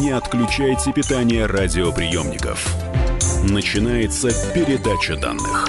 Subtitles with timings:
[0.00, 2.74] Не отключайте питание радиоприемников.
[3.48, 5.68] Начинается передача данных.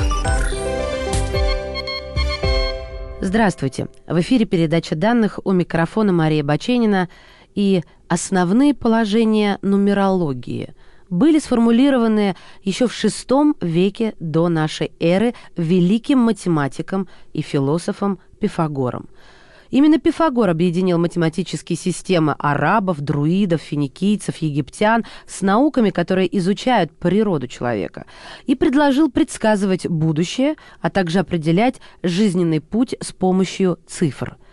[3.21, 3.87] Здравствуйте.
[4.07, 7.07] В эфире передача данных у микрофона Мария Баченина
[7.53, 10.73] и основные положения нумерологии
[11.11, 19.07] были сформулированы еще в VI веке до нашей эры великим математиком и философом Пифагором.
[19.69, 28.05] Именно Пифагор объединил математические системы арабов, друидов, финикийцев, египтян с науками, которые изучают природу человека,
[28.45, 34.37] и предложил предсказывать будущее, а также определять жизненный путь с помощью цифр–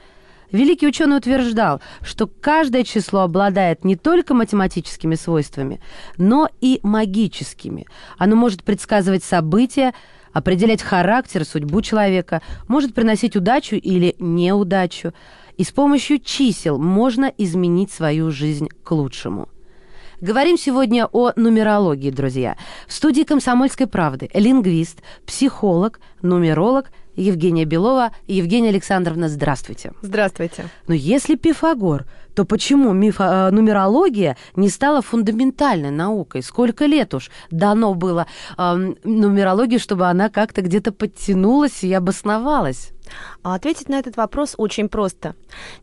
[0.52, 5.80] Великий ученый утверждал, что каждое число обладает не только математическими свойствами,
[6.18, 7.86] но и магическими.
[8.18, 9.94] Оно может предсказывать события,
[10.32, 15.12] определять характер, судьбу человека, может приносить удачу или неудачу.
[15.56, 19.48] И с помощью чисел можно изменить свою жизнь к лучшему.
[20.20, 22.56] Говорим сегодня о нумерологии, друзья.
[22.86, 28.12] В студии «Комсомольской правды» лингвист, психолог, нумеролог Евгения Белова.
[28.28, 29.92] Евгения Александровна, здравствуйте.
[30.00, 30.66] Здравствуйте.
[30.86, 36.42] Но если Пифагор то почему мифо, э, нумерология не стала фундаментальной наукой?
[36.42, 42.90] Сколько лет уж дано было э, нумерологии, чтобы она как-то где-то подтянулась и обосновалась?
[43.42, 45.34] А ответить на этот вопрос очень просто.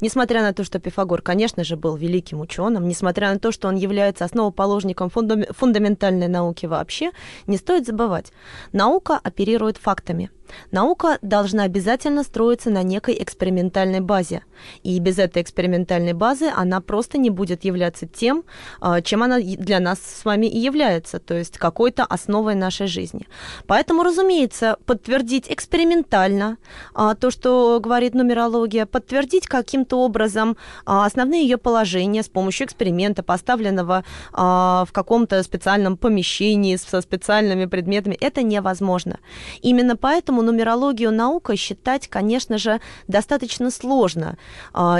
[0.01, 3.75] Несмотря на то, что Пифагор, конечно же, был великим ученым, несмотря на то, что он
[3.75, 7.11] является основоположником фундаментальной науки вообще,
[7.47, 8.31] не стоит забывать,
[8.71, 10.29] наука оперирует фактами.
[10.71, 14.43] Наука должна обязательно строиться на некой экспериментальной базе.
[14.83, 18.43] И без этой экспериментальной базы она просто не будет являться тем,
[18.81, 23.27] а, чем она для нас с вами и является, то есть какой-то основой нашей жизни.
[23.67, 26.57] Поэтому, разумеется, подтвердить экспериментально
[26.93, 33.23] а, то, что говорит нумерология, подтвердить каким-то образом а, основные ее положения с помощью эксперимента,
[33.23, 34.03] поставленного
[34.33, 39.19] а, в каком-то специальном помещении со специальными предметами, это невозможно.
[39.61, 44.37] Именно поэтому нумерологию наука считать, конечно же, достаточно сложно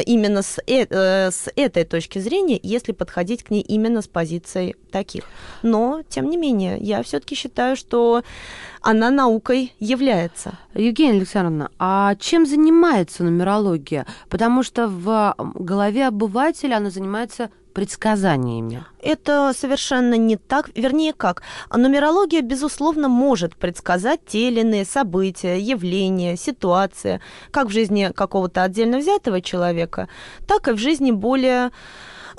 [0.06, 4.76] именно с, э, э, с этой точки зрения, если подходить к ней именно с позицией
[4.92, 5.24] таких.
[5.64, 8.24] Но, тем не менее, я все-таки считаю, что
[8.82, 10.58] она наукой является.
[10.74, 14.06] Евгения Александровна, а чем занимается нумерология?
[14.30, 18.84] Потому что в голове обывателя она занимается предсказаниями.
[19.02, 20.70] Это совершенно не так.
[20.76, 21.44] Вернее, как?
[21.74, 28.98] Нумерология, безусловно, может предсказать те или иные события, явления, ситуации, как в жизни какого-то отдельно
[28.98, 30.10] взятого человека,
[30.48, 31.72] так и в жизни более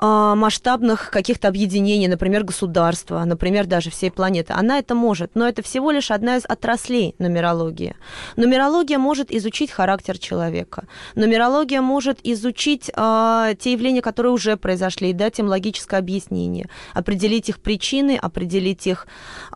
[0.00, 4.54] масштабных каких-то объединений, например, государства, например, даже всей планеты.
[4.54, 7.94] Она это может, но это всего лишь одна из отраслей нумерологии.
[8.36, 10.86] Нумерология может изучить характер человека.
[11.14, 17.48] Нумерология может изучить э, те явления, которые уже произошли, и дать им логическое объяснение, определить
[17.48, 19.06] их причины, определить их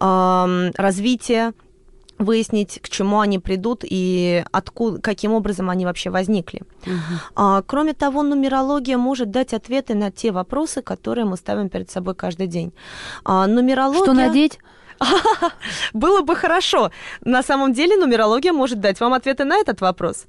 [0.01, 1.53] э, развитие,
[2.25, 6.63] выяснить, к чему они придут и откуда, каким образом они вообще возникли.
[6.87, 6.95] Угу.
[7.37, 12.15] А, кроме того, нумерология может дать ответы на те вопросы, которые мы ставим перед собой
[12.15, 12.73] каждый день.
[13.25, 14.03] А, нумерология...
[14.03, 14.59] Что надеть?
[15.93, 16.91] Было бы хорошо.
[17.25, 20.27] На самом деле нумерология может дать вам ответы на этот вопрос.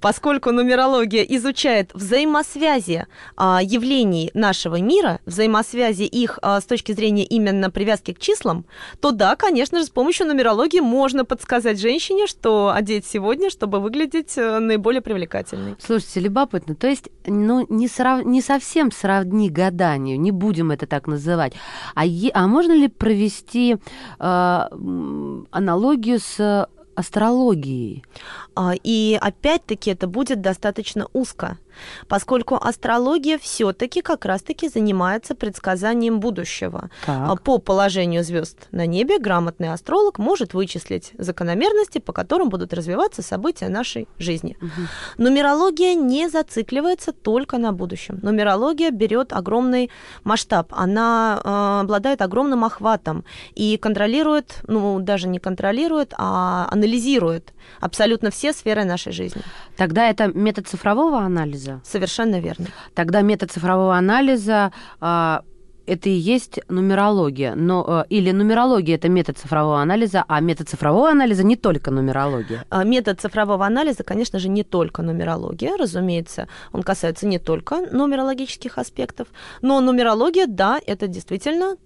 [0.00, 7.70] Поскольку нумерология изучает взаимосвязи а, явлений нашего мира, взаимосвязи их а, с точки зрения именно
[7.70, 8.64] привязки к числам,
[9.00, 14.36] то да, конечно же, с помощью нумерологии можно подсказать женщине, что одеть сегодня, чтобы выглядеть
[14.36, 15.76] э, наиболее привлекательной.
[15.78, 16.74] Слушайте, любопытно.
[16.74, 18.24] То есть, ну, не, срав...
[18.24, 21.54] не совсем сравни гаданию, не будем это так называть.
[21.94, 22.30] А, е...
[22.34, 23.76] а можно ли провести
[24.18, 28.04] аналогию с астрологией.
[28.56, 31.58] А, и опять-таки это будет достаточно узко
[32.08, 36.90] поскольку астрология все-таки как раз-таки занимается предсказанием будущего.
[37.06, 37.42] Так.
[37.42, 43.68] По положению звезд на небе грамотный астролог может вычислить закономерности, по которым будут развиваться события
[43.68, 44.56] нашей жизни.
[44.60, 45.24] Угу.
[45.24, 48.18] Нумерология не зацикливается только на будущем.
[48.22, 49.90] Нумерология берет огромный
[50.24, 53.24] масштаб, она э, обладает огромным охватом
[53.54, 59.42] и контролирует, ну даже не контролирует, а анализирует абсолютно все сферы нашей жизни.
[59.76, 61.67] Тогда это метод цифрового анализа?
[61.68, 61.80] Анализа.
[61.84, 62.66] Совершенно верно.
[62.94, 65.42] Тогда метод цифрового анализа а,
[65.86, 67.54] это и есть нумерология.
[67.54, 72.64] Но, а, или нумерология это метод цифрового анализа, а метод цифрового анализа не только нумерология.
[72.70, 78.78] А, метод цифрового анализа, конечно же, не только нумерология, разумеется, он касается не только нумерологических
[78.78, 79.28] аспектов,
[79.62, 81.76] но нумерология, да, это действительно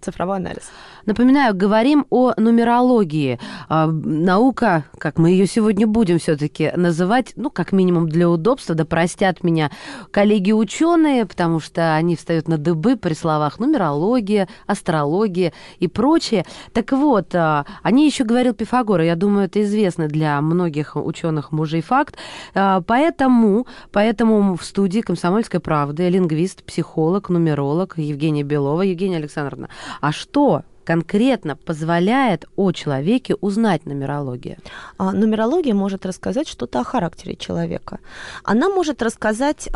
[0.00, 0.70] цифровой анализ.
[1.06, 3.38] Напоминаю, говорим о нумерологии.
[3.68, 8.84] А, наука, как мы ее сегодня будем все-таки называть, ну, как минимум для удобства, да
[8.84, 9.70] простят меня
[10.10, 16.44] коллеги-ученые, потому что они встают на дыбы при словах нумерология, астрология и прочее.
[16.72, 20.96] Так вот, а, о ней еще говорил Пифагор, и я думаю, это известный для многих
[20.96, 22.16] ученых мужей факт.
[22.54, 28.82] А, поэтому, поэтому в студии «Комсомольской правды» лингвист, психолог, нумеролог Евгения Белова.
[28.82, 29.68] Евгения Александровна,
[30.00, 34.58] а что конкретно позволяет о человеке узнать нумерология?
[34.96, 37.98] А, нумерология может рассказать что-то о характере человека.
[38.42, 39.70] Она может рассказать э,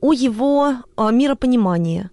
[0.00, 2.08] о его э, миропонимании,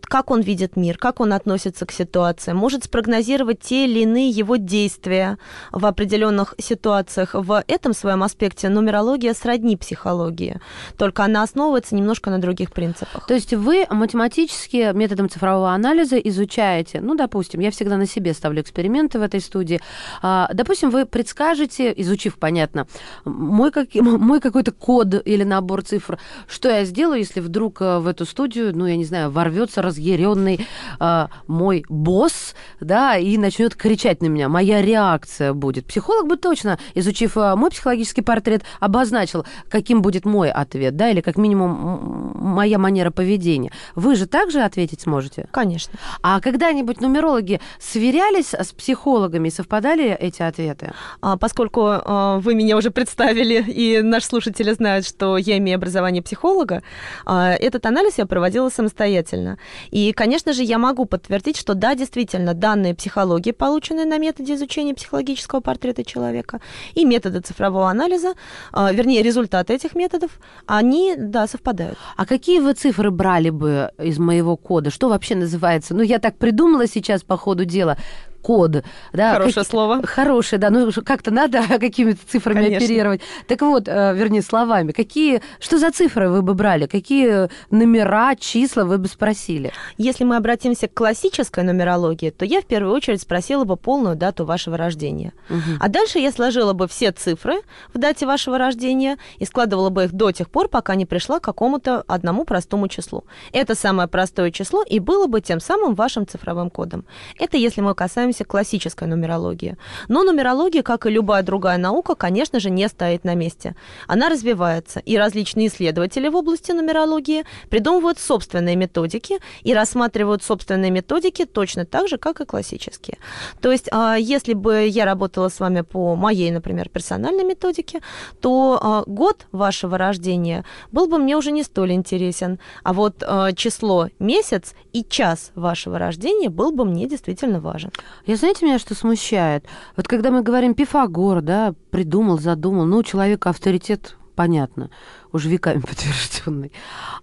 [0.00, 4.56] как он видит мир, как он относится к ситуации, может спрогнозировать те или иные его
[4.56, 5.38] действия
[5.72, 7.34] в определенных ситуациях.
[7.34, 10.60] В этом своем аспекте нумерология сродни психологии,
[10.96, 13.26] только она основывается немножко на других принципах.
[13.26, 18.62] То есть вы математически методом цифрового анализа изучаете, ну, допустим, я всегда на себе ставлю
[18.62, 19.80] эксперименты в этой студии,
[20.22, 22.86] а, допустим, вы предскажете, изучив, понятно,
[23.24, 26.18] мой, как, мой какой-то код или набор цифр,
[26.48, 29.98] что я сделаю, если вдруг э, в эту студию, ну, я не знаю, ворвется раз
[29.98, 30.66] разъяренный
[31.00, 34.48] э, мой босс, да, и начнет кричать на меня.
[34.48, 35.86] Моя реакция будет.
[35.86, 41.20] Психолог бы точно, изучив э, мой психологический портрет, обозначил, каким будет мой ответ, да, или
[41.20, 43.72] как минимум моя манера поведения.
[43.94, 45.48] Вы же также ответить сможете?
[45.50, 45.98] Конечно.
[46.22, 50.92] А когда-нибудь нумерологи сверялись с психологами, совпадали эти ответы?
[51.20, 56.22] А, поскольку а, вы меня уже представили, и наши слушатели знают, что я имею образование
[56.22, 56.82] психолога,
[57.26, 59.47] а, этот анализ я проводила самостоятельно.
[59.90, 64.94] И, конечно же, я могу подтвердить, что да, действительно, данные психологии, полученные на методе изучения
[64.94, 66.60] психологического портрета человека,
[66.94, 68.34] и методы цифрового анализа,
[68.72, 70.30] а, вернее, результаты этих методов,
[70.66, 71.98] они, да, совпадают.
[72.16, 74.90] А какие вы цифры брали бы из моего кода?
[74.90, 75.94] Что вообще называется?
[75.94, 77.96] Ну, я так придумала сейчас по ходу дела
[78.42, 78.84] код.
[79.12, 79.66] Да, Хорошее как...
[79.66, 80.06] слово.
[80.06, 80.70] Хорошее, да.
[80.70, 82.86] Ну, как-то надо какими-то цифрами Конечно.
[82.86, 83.20] оперировать.
[83.46, 84.92] Так вот, э, вернее, словами.
[84.92, 86.86] Какие, что за цифры вы бы брали?
[86.86, 89.72] Какие номера, числа вы бы спросили?
[89.96, 94.44] Если мы обратимся к классической нумерологии, то я в первую очередь спросила бы полную дату
[94.44, 95.32] вашего рождения.
[95.50, 95.78] Угу.
[95.80, 97.60] А дальше я сложила бы все цифры
[97.92, 101.44] в дате вашего рождения и складывала бы их до тех пор, пока не пришла к
[101.44, 103.24] какому-то одному простому числу.
[103.52, 107.04] Это самое простое число и было бы тем самым вашим цифровым кодом.
[107.38, 109.76] Это если мы касаемся занимаемся классической нумерологией.
[110.08, 113.74] Но нумерология, как и любая другая наука, конечно же, не стоит на месте.
[114.06, 121.44] Она развивается, и различные исследователи в области нумерологии придумывают собственные методики и рассматривают собственные методики
[121.44, 123.16] точно так же, как и классические.
[123.60, 128.00] То есть, а, если бы я работала с вами по моей, например, персональной методике,
[128.40, 133.52] то а, год вашего рождения был бы мне уже не столь интересен, а вот а,
[133.52, 137.90] число, месяц и час вашего рождения был бы мне действительно важен.
[138.28, 139.64] Я знаете, меня что смущает?
[139.96, 144.90] Вот когда мы говорим Пифагор, да, придумал, задумал, ну, у человека авторитет понятно
[145.32, 146.72] уже веками подтвержденный.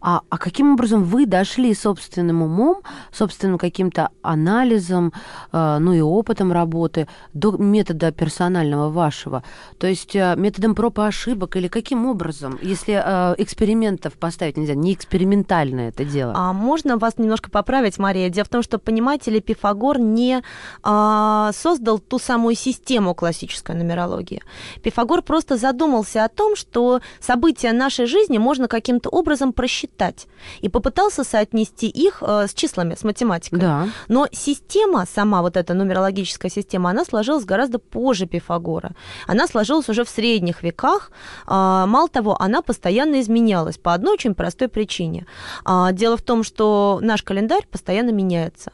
[0.01, 2.81] А, а каким образом вы дошли собственным умом,
[3.11, 5.13] собственным каким-то анализом,
[5.51, 9.43] э, ну и опытом работы до метода персонального вашего?
[9.77, 14.75] То есть э, методом проб и ошибок или каким образом, если э, экспериментов поставить нельзя,
[14.75, 16.33] не экспериментальное это дело?
[16.35, 18.29] А можно вас немножко поправить, Мария?
[18.29, 20.41] Дело в том, что, понимаете ли, Пифагор не
[20.83, 24.41] э, создал ту самую систему классической нумерологии.
[24.83, 30.27] Пифагор просто задумался о том, что события нашей нашей жизни можно каким-то образом просчитать.
[30.63, 33.60] И попытался соотнести их э, с числами, с математикой.
[33.60, 33.88] Да.
[34.08, 38.91] Но система, сама вот эта нумерологическая система, она сложилась гораздо позже Пифагора.
[39.27, 41.12] Она сложилась уже в средних веках.
[41.48, 45.25] А, мало того, она постоянно изменялась по одной очень простой причине.
[45.63, 48.72] А, дело в том, что наш календарь постоянно меняется.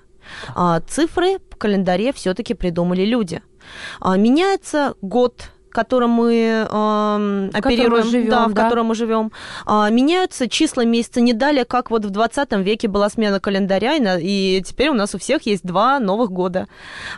[0.56, 3.42] А, цифры в календаре все-таки придумали люди.
[4.04, 8.64] Меняется год, котором мы э, оперируем, живем, да, в да.
[8.64, 9.32] котором мы живем,
[9.66, 14.58] э, меняются числа месяца не далее, как вот в 20 веке была смена календаря, и,
[14.58, 16.68] и теперь у нас у всех есть два новых года.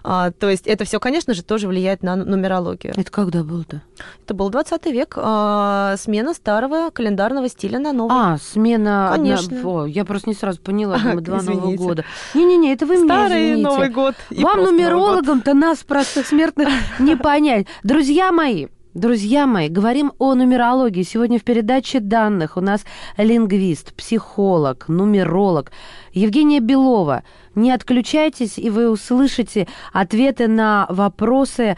[0.03, 2.93] А, то есть это все, конечно же, тоже влияет на нумерологию.
[2.95, 3.81] Это когда было-то?
[4.24, 8.15] Это был 20 век, э, смена старого календарного стиля на новый.
[8.15, 9.10] А, смена...
[9.12, 9.57] Конечно.
[9.57, 9.69] Одна...
[9.69, 12.05] О, я просто не сразу поняла, думаю, два Нового года.
[12.33, 13.69] Не-не-не, это вы Старый меня извините.
[13.69, 14.15] Новый год.
[14.29, 16.69] Вам, нумерологам-то нас, простых смертных,
[17.00, 17.67] не понять.
[17.83, 21.02] Друзья мои, мои, Друзья мои, говорим о нумерологии.
[21.02, 22.86] Сегодня в передаче данных у нас
[23.18, 25.72] лингвист, психолог, нумеролог
[26.12, 27.24] Евгения Белова.
[27.56, 31.76] Не отключайтесь, и вы услышите ответы на вопросы,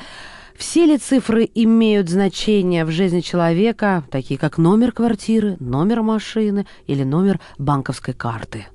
[0.57, 7.03] все ли цифры имеют значение в жизни человека, такие как номер квартиры, номер машины или
[7.03, 8.65] номер банковской карты.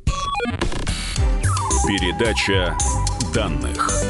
[1.87, 2.75] Передача
[3.35, 4.10] данных.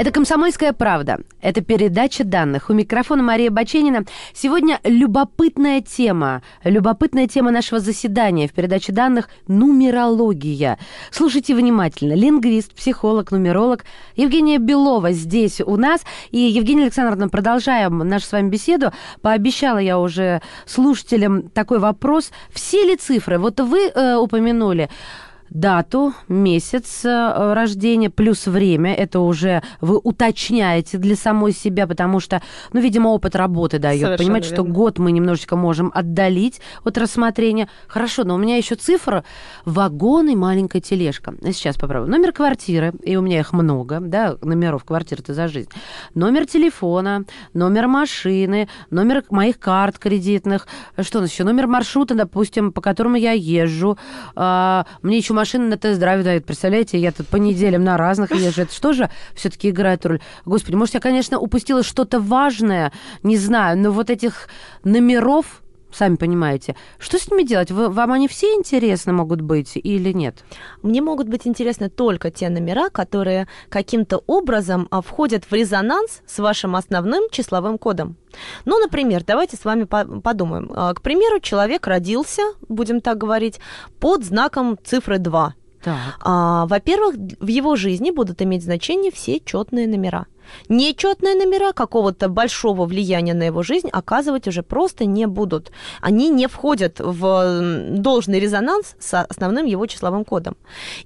[0.00, 1.18] Это «Комсомольская правда».
[1.42, 2.70] Это передача данных.
[2.70, 4.06] У микрофона Мария Баченина.
[4.32, 6.40] Сегодня любопытная тема.
[6.64, 10.78] Любопытная тема нашего заседания в передаче данных– нумерология.
[11.10, 12.14] Слушайте внимательно.
[12.14, 13.84] Лингвист, психолог, нумеролог
[14.16, 16.00] Евгения Белова здесь у нас.
[16.30, 18.92] И, Евгения Александровна, продолжаем нашу с вами беседу.
[19.20, 22.30] Пообещала я уже слушателям такой вопрос.
[22.54, 23.38] Все ли цифры?
[23.38, 24.88] Вот вы э, упомянули
[25.50, 28.94] дату, месяц э, рождения плюс время.
[28.94, 32.40] Это уже вы уточняете для самой себя, потому что,
[32.72, 34.18] ну, видимо, опыт работы дает.
[34.18, 34.64] Понимаете, верно.
[34.64, 37.68] что год мы немножечко можем отдалить от рассмотрения.
[37.88, 39.24] Хорошо, но у меня еще цифра
[39.64, 41.34] вагон и маленькая тележка.
[41.42, 42.10] Сейчас попробую.
[42.10, 45.70] Номер квартиры, и у меня их много, да, номеров квартиры-то за жизнь.
[46.14, 50.68] Номер телефона, номер машины, номер моих карт кредитных.
[51.00, 51.44] Что у нас еще?
[51.44, 53.98] Номер маршрута, допустим, по которому я езжу.
[54.36, 56.44] А, мне еще машины на тест-драйв дают.
[56.44, 58.62] Представляете, я тут по неделям на разных езжу.
[58.62, 60.20] Это что же все-таки играет роль?
[60.44, 62.92] Господи, может, я, конечно, упустила что-то важное,
[63.22, 64.48] не знаю, но вот этих
[64.84, 66.76] номеров сами понимаете.
[66.98, 67.70] Что с ними делать?
[67.70, 70.44] Вы, вам они все интересны могут быть или нет?
[70.82, 76.38] Мне могут быть интересны только те номера, которые каким-то образом а, входят в резонанс с
[76.38, 78.16] вашим основным числовым кодом.
[78.64, 80.70] Ну, например, давайте с вами подумаем.
[80.74, 83.60] А, к примеру, человек родился, будем так говорить,
[83.98, 85.54] под знаком цифры 2.
[86.20, 90.26] А, во-первых, в его жизни будут иметь значение все четные номера.
[90.68, 95.70] Нечетные номера какого-то большого влияния на его жизнь оказывать уже просто не будут.
[96.00, 100.56] Они не входят в должный резонанс с основным его числовым кодом.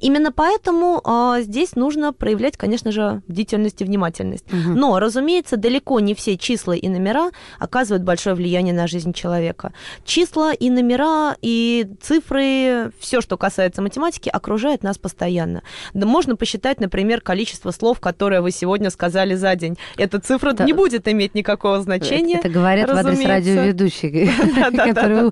[0.01, 4.47] Именно поэтому э, здесь нужно проявлять, конечно же, бдительность и внимательность.
[4.53, 4.75] Угу.
[4.75, 9.73] Но, разумеется, далеко не все числа и номера оказывают большое влияние на жизнь человека.
[10.05, 15.63] Числа и номера и цифры, все, что касается математики, окружает нас постоянно.
[15.93, 20.53] Да можно посчитать, например, количество слов, которые вы сегодня сказали сказали за день, эта цифра
[20.53, 20.65] да.
[20.65, 22.39] не будет иметь никакого значения.
[22.39, 24.31] Это говорят в адрес радиоведущий,
[24.95, 25.31] который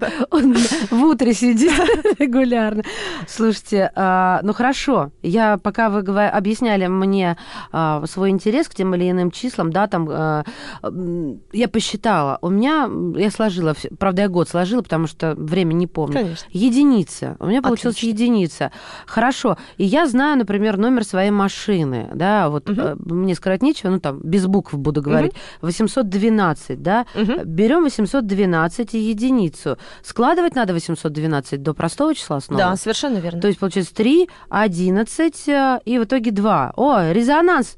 [0.91, 1.73] в утре сидит
[2.19, 2.83] регулярно.
[3.27, 7.37] Слушайте, а, ну хорошо, я пока вы объясняли мне
[7.73, 10.45] а, свой интерес к тем или иным числам, да, там а,
[11.53, 16.15] я посчитала, у меня, я сложила, правда, я год сложила, потому что время не помню.
[16.15, 16.49] Конечно.
[16.51, 17.37] Единица.
[17.39, 18.73] У меня получилась единица.
[19.07, 19.57] Хорошо.
[19.77, 24.47] И я знаю, например, номер своей машины, да, вот мне скрывать нечего, ну там без
[24.47, 25.67] букв буду говорить, угу.
[25.69, 27.45] 812, да, угу.
[27.45, 29.79] берем 812 и единицу.
[30.03, 32.63] Складывать надо 812 до простого числа снова?
[32.63, 33.41] Да, совершенно верно.
[33.41, 36.73] То есть получается 3, 11 э, и в итоге 2.
[36.77, 37.77] О, резонанс!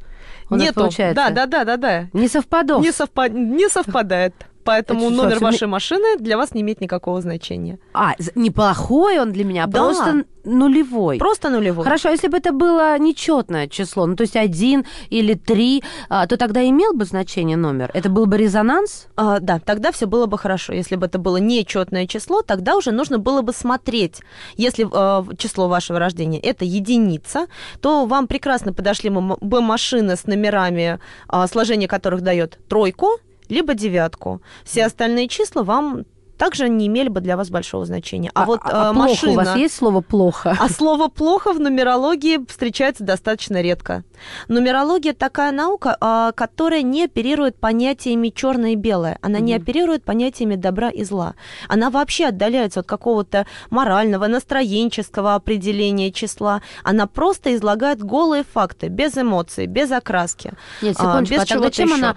[0.50, 0.74] У Нету.
[0.74, 1.14] получается.
[1.14, 2.08] Да, да, да, да, да.
[2.12, 2.82] Не совпадов.
[2.82, 3.28] Не, совпа...
[3.28, 4.34] не совпадает.
[4.64, 7.78] Поэтому Это номер вашей машины для вас не имеет никакого значения.
[7.92, 9.78] А, неплохой он для меня, да.
[9.78, 11.18] просто нулевой.
[11.18, 11.84] Просто нулевой.
[11.84, 16.26] Хорошо, а если бы это было нечетное число, ну то есть один или три, а,
[16.26, 17.90] то тогда имел бы значение номер?
[17.94, 19.08] Это был бы резонанс?
[19.16, 20.72] А, да, тогда все было бы хорошо.
[20.72, 24.20] Если бы это было нечетное число, тогда уже нужно было бы смотреть.
[24.56, 27.46] Если а, число вашего рождения это единица,
[27.80, 34.40] то вам прекрасно подошли бы машины с номерами, а, сложение которых дает тройку, либо девятку.
[34.64, 36.04] Все остальные числа вам
[36.36, 38.30] также не имели бы для вас большого значения.
[38.34, 39.32] А, а вот а, а машина...
[39.32, 40.56] у вас есть слово «плохо»?
[40.58, 44.04] А слово «плохо» в нумерологии встречается достаточно редко.
[44.48, 49.18] Нумерология такая наука, а, которая не оперирует понятиями черное и белое.
[49.22, 49.42] Она mm-hmm.
[49.42, 51.34] не оперирует понятиями добра и зла.
[51.68, 56.62] Она вообще отдаляется от какого-то морального, настроенческого определения числа.
[56.82, 60.52] Она просто излагает голые факты, без эмоций, без окраски.
[60.82, 61.96] Нет, секундочку, без а тогда чем еще.
[61.96, 62.16] она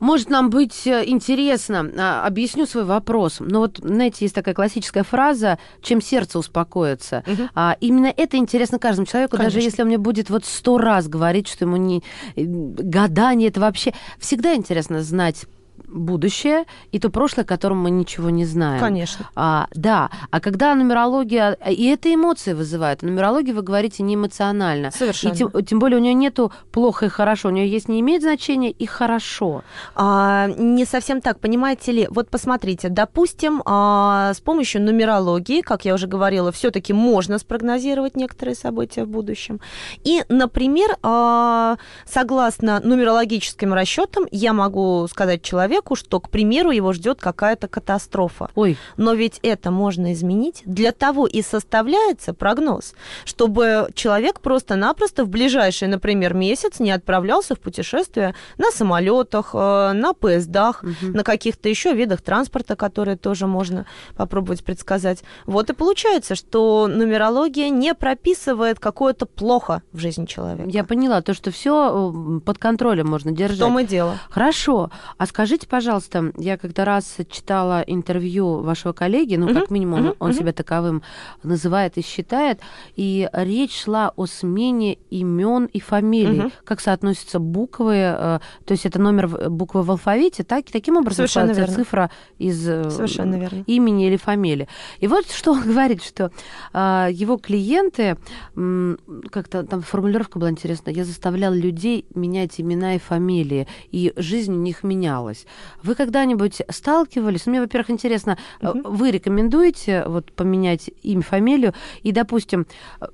[0.00, 3.36] может нам быть э, интересно, а, объясню свой вопрос.
[3.40, 7.24] Но вот, знаете, есть такая классическая фраза, чем сердце успокоится.
[7.26, 7.48] Угу.
[7.54, 9.54] А, именно это интересно каждому человеку, Конечно.
[9.54, 12.02] даже если он мне будет вот сто раз говорить, что ему не
[12.36, 13.92] гадание, это вообще...
[14.18, 15.46] Всегда интересно знать
[15.86, 18.80] будущее и то прошлое, о котором мы ничего не знаем.
[18.80, 19.28] Конечно.
[19.34, 24.90] А, да, а когда нумерология, и это эмоции вызывает, нумерология, вы говорите, не эмоционально.
[24.90, 25.32] Совершенно.
[25.32, 28.22] И тем, тем более у нее нету плохо и хорошо, у нее есть не имеет
[28.22, 29.62] значения и хорошо.
[29.94, 32.08] А, не совсем так, понимаете ли?
[32.10, 38.54] Вот посмотрите, допустим, а, с помощью нумерологии, как я уже говорила, все-таки можно спрогнозировать некоторые
[38.54, 39.60] события в будущем.
[40.04, 47.20] И, например, а, согласно нумерологическим расчетам, я могу сказать человеку, что, к примеру, его ждет
[47.20, 48.50] какая-то катастрофа.
[48.54, 50.62] Ой, Но ведь это можно изменить.
[50.64, 52.94] Для того и составляется прогноз,
[53.24, 60.12] чтобы человек просто-напросто в ближайший, например, месяц не отправлялся в путешествие на самолетах, э, на
[60.14, 61.12] поездах, Мгм.
[61.12, 65.22] на каких-то еще видах транспорта, которые тоже можно попробовать предсказать.
[65.46, 70.68] Вот и получается, что нумерология не прописывает какое-то плохо в жизни человека.
[70.68, 72.12] я поняла, то, что все
[72.44, 73.58] под контролем можно В держать.
[73.58, 74.18] том и дело.
[74.30, 74.90] Хорошо.
[75.16, 75.26] А
[75.58, 80.38] скажите, пожалуйста, я как-то раз читала интервью вашего коллеги, ну, как минимум, мгм, он мгм.
[80.38, 81.02] себя таковым
[81.42, 82.60] называет и считает,
[82.96, 86.40] и речь шла о смене имен и фамилий.
[86.40, 86.52] Мгм.
[86.64, 91.26] Как соотносятся буквы, э, то есть это номер в- буквы в алфавите, так, таким образом
[91.26, 91.74] Совершенно верно.
[91.74, 93.64] цифра из э, Совершенно верно.
[93.66, 94.68] имени или фамилии.
[95.00, 96.30] И вот что он говорит, что
[96.72, 98.16] а, его клиенты,
[98.56, 98.98] м,
[99.30, 104.58] как-то там формулировка была интересная, я заставлял людей менять имена и фамилии, и жизнь у
[104.60, 105.46] них менялась.
[105.82, 107.46] Вы когда-нибудь сталкивались?
[107.46, 108.82] Ну, мне, во-первых, интересно, Мгм.
[108.84, 112.66] вы рекомендуете вот поменять имя, фамилию, и, допустим,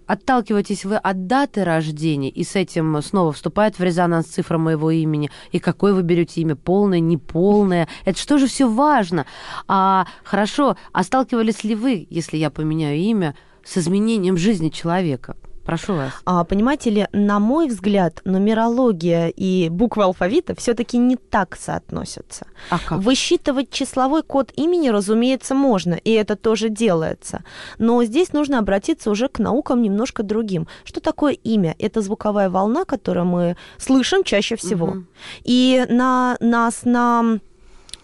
[0.07, 5.31] отталкиваетесь вы от даты рождения, и с этим снова вступает в резонанс цифра моего имени,
[5.53, 9.27] и какое вы берете имя, полное, неполное, это что же все важно?
[9.69, 15.37] А хорошо, а сталкивались ли вы, если я поменяю имя, с изменением жизни человека?
[15.65, 16.13] Прошу вас.
[16.25, 22.47] А, понимаете ли, на мой взгляд, нумерология и буквы алфавита все-таки не так соотносятся.
[22.71, 22.99] А как?
[22.99, 27.45] Высчитывать числовой код имени, разумеется, можно, и это тоже делается.
[27.79, 30.69] Но здесь нужно обратиться уже к наукам немножко другим.
[30.85, 31.75] Что такое имя?
[31.79, 34.87] Это звуковая волна, которую мы слышим чаще всего.
[34.87, 35.09] Мгм.
[35.45, 37.39] И на нас, на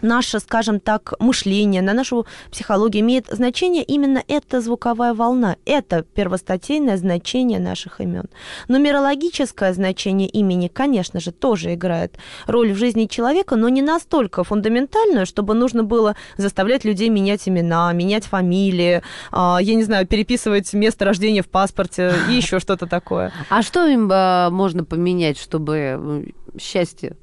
[0.02, 5.56] наше, скажем так, мышление, на нашу психологию имеет значение именно эта звуковая волна.
[5.64, 8.24] Это первостатейное значение наших имен.
[8.68, 15.26] Нумерологическое значение имени, конечно же, тоже играет роль в жизни человека, но не настолько фундаментальную,
[15.26, 21.04] чтобы нужно было заставлять людей менять имена, менять фамилии, а, я не знаю, переписывать место
[21.04, 23.32] рождения в паспорте и еще что-то такое.
[23.48, 27.16] А что им а, можно поменять, чтобы счастье?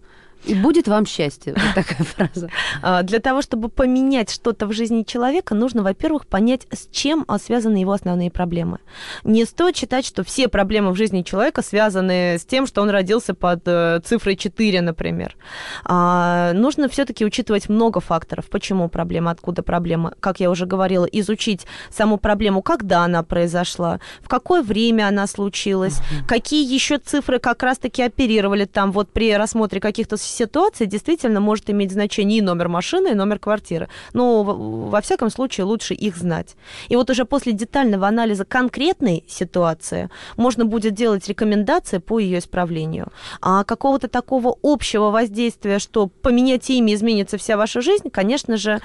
[0.48, 1.54] И будет вам счастье.
[1.54, 2.50] Вот такая фраза.
[2.82, 7.38] А, Для того, чтобы поменять что-то в жизни человека, нужно, во-первых, понять, с чем а,
[7.38, 8.80] связаны его основные проблемы.
[9.24, 13.34] Не стоит считать, что все проблемы в жизни человека связаны с тем, что он родился
[13.34, 15.36] под э, цифрой 4, например.
[15.84, 18.50] А, Нужно все-таки учитывать много факторов.
[18.50, 20.14] Почему проблема, откуда проблема.
[20.20, 26.00] Как я уже говорила, изучить саму проблему, когда она произошла, в какое время она случилась,
[26.28, 28.92] какие еще цифры как раз-таки оперировали там.
[28.92, 33.90] Вот при рассмотре каких-то ситуаций действительно может иметь значение и номер машины, и номер квартиры.
[34.14, 36.56] Но во всяком случае лучше их знать.
[36.90, 43.08] И вот уже после детального анализа конкретной ситуации можно будет делать рекомендации по ее исправлению.
[43.42, 48.80] А какого-то такого общего воздействия, что поменять имя, изменится вся ваша жизнь, конечно же,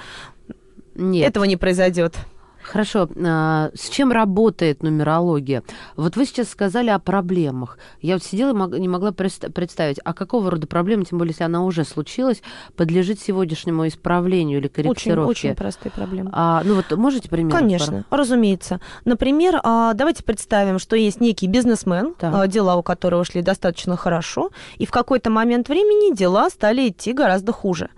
[0.95, 1.29] Нет.
[1.29, 2.15] этого не произойдет.
[2.63, 3.09] Хорошо.
[3.25, 5.63] а, С чем работает нумерология?
[5.95, 7.77] Вот вы сейчас сказали о проблемах.
[8.01, 11.63] Я вот сидела и не могла представить, а какого рода проблема, тем более, если она
[11.63, 12.41] уже случилась,
[12.75, 15.29] подлежит сегодняшнему исправлению или Очень, корректировке?
[15.29, 16.29] очень простые проблемы.
[16.33, 17.51] А, ну вот можете пример?
[17.57, 18.79] Конечно, разумеется.
[19.05, 22.33] Например, а, давайте представим, что есть некий бизнесмен, Так.
[22.35, 27.13] а, дела у которого шли достаточно хорошо, и в какой-то момент времени дела стали идти
[27.13, 27.89] гораздо хуже.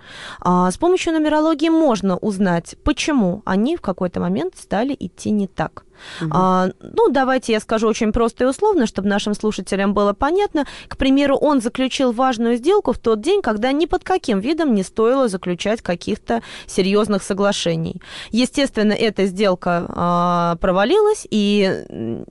[0.43, 5.85] С помощью нумерологии можно узнать, почему они в какой-то момент стали идти не так.
[6.21, 6.31] Мгм.
[6.34, 10.65] А, ну, давайте я скажу очень просто и условно, чтобы нашим слушателям было понятно.
[10.88, 14.84] К примеру, он заключил важную сделку в тот день, когда ни под каким видом не
[14.84, 18.01] стоило заключать каких-то серьезных соглашений.
[18.31, 21.86] Естественно, эта сделка а, провалилась, и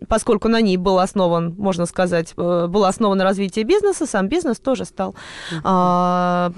[0.09, 4.85] поскольку на ней был основан, можно сказать, э, было основано развитие бизнеса, сам бизнес тоже
[4.85, 5.15] стал
[5.63, 6.53] а,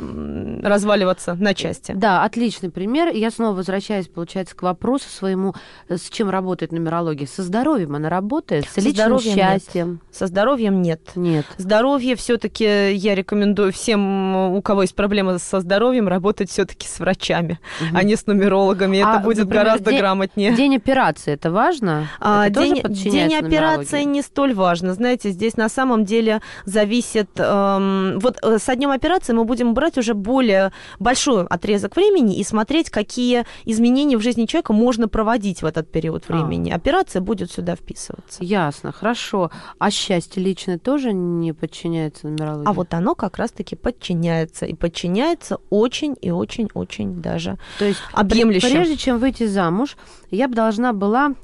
[0.62, 1.92] разваливаться на части.
[1.92, 3.08] Да, отличный пример.
[3.14, 5.54] Я снова возвращаюсь, получается, к вопросу своему,
[5.88, 6.95] э, с чем работает нумерология.
[6.96, 7.26] Нумерология?
[7.26, 8.66] Со здоровьем она работает?
[8.66, 9.90] С Со личным здоровьем счастьем?
[9.90, 10.00] Нет.
[10.10, 11.00] Со здоровьем нет.
[11.14, 11.46] Нет.
[11.58, 17.58] Здоровье все-таки я рекомендую всем, у кого есть проблемы со здоровьем, работать все-таки с врачами,
[17.80, 17.96] угу.
[17.96, 19.00] а не с нумерологами.
[19.00, 20.54] А, это будет например, гораздо день, грамотнее.
[20.54, 22.08] День операции это важно?
[22.20, 24.94] А, это день, день операции не столь важно.
[24.94, 27.30] Знаете, здесь на самом деле зависит.
[27.36, 32.44] Эм, вот э, со днем операции мы будем брать уже более большой отрезок времени и
[32.44, 36.70] смотреть, какие изменения в жизни человека можно проводить в этот период времени.
[36.70, 36.76] А.
[36.86, 38.44] Операция будет сюда вписываться.
[38.44, 39.50] Ясно, хорошо.
[39.80, 42.68] А счастье личное тоже не подчиняется нумерологии?
[42.68, 44.66] А вот оно как раз-таки подчиняется.
[44.66, 48.70] И подчиняется очень и очень-очень даже То есть объемлюще.
[48.70, 49.96] прежде чем выйти замуж,
[50.30, 51.34] я бы должна была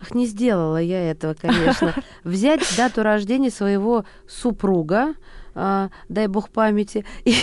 [0.00, 1.94] Ах, не сделала я этого, конечно.
[2.24, 5.14] Взять дату рождения своего супруга,
[5.54, 7.34] дай бог памяти, и,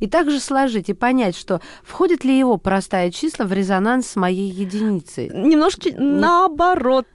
[0.00, 4.50] и также сложить и понять, что входит ли его простая числа в резонанс с моей
[4.50, 5.30] единицей.
[5.32, 7.06] Немножко наоборот.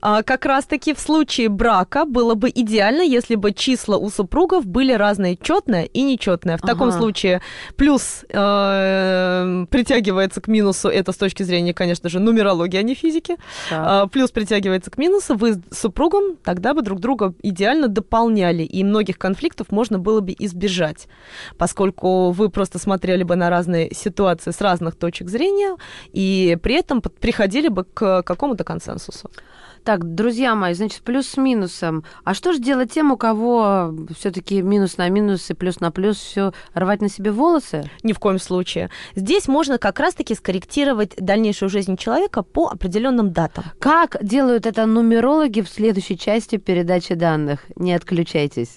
[0.00, 4.92] А, как раз-таки в случае брака было бы идеально, если бы числа у супругов были
[4.92, 6.56] разные, четное и нечетное.
[6.56, 6.72] В ага.
[6.72, 7.40] таком случае
[7.76, 13.36] плюс э, притягивается к минусу, это с точки зрения, конечно же, нумерологии, а не физики.
[13.70, 18.82] Э, плюс притягивается к минусу, вы с супругом тогда бы друг друга идеально дополняли, и
[18.84, 21.06] многих конфликтов можно можно было бы избежать,
[21.58, 25.76] поскольку вы просто смотрели бы на разные ситуации с разных точек зрения
[26.12, 29.30] и при этом приходили бы к какому-то консенсусу.
[29.86, 32.02] Так, друзья мои, значит, плюс с минусом.
[32.24, 36.16] А что же делать тем, у кого все-таки минус на минус и плюс на плюс
[36.16, 37.88] все рвать на себе волосы?
[38.02, 38.90] Ни в коем случае.
[39.14, 43.62] Здесь можно как раз-таки скорректировать дальнейшую жизнь человека по определенным датам.
[43.78, 47.60] Как делают это нумерологи в следующей части передачи данных?
[47.76, 48.76] Не отключайтесь.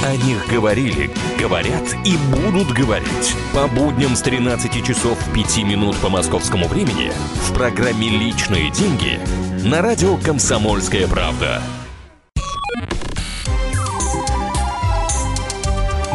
[0.00, 3.34] О них говорили, говорят и будут говорить.
[3.52, 9.18] По будням с 13 часов 5 минут по московскому времени в программе «Личные деньги»
[9.66, 11.60] на радио «Комсомольская правда».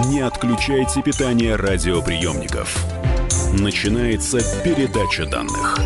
[0.05, 2.85] Не отключайте питание радиоприемников.
[3.51, 5.77] Начинается передача данных.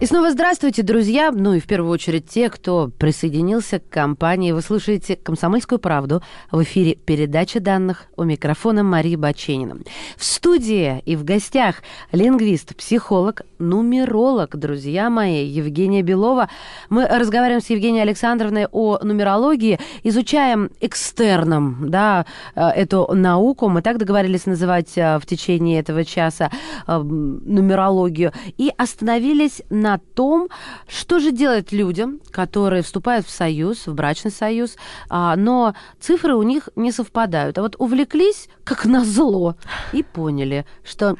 [0.00, 1.32] И снова здравствуйте, друзья.
[1.32, 4.52] Ну и в первую очередь те, кто присоединился к компании.
[4.52, 9.78] Вы слушаете «Комсомольскую правду» в эфире передача данных у микрофона Марии Баченина.
[10.16, 11.82] В студии и в гостях
[12.12, 16.48] лингвист, психолог, нумеролог, друзья мои, Евгения Белова.
[16.90, 23.68] Мы разговариваем с Евгенией Александровной о нумерологии, изучаем экстерном да, э, эту науку.
[23.68, 26.52] Мы так договорились называть э, в течение этого часа
[26.86, 28.32] э, нумерологию.
[28.58, 30.48] И остановились на на том,
[30.86, 34.76] что же делать людям, которые вступают в союз, в брачный союз,
[35.08, 37.56] а, но цифры у них не совпадают.
[37.56, 39.56] А вот увлеклись, как назло,
[39.92, 41.16] и поняли, что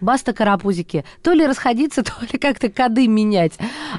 [0.00, 1.04] баста карапузики.
[1.22, 3.52] То ли расходиться, то ли как-то коды менять.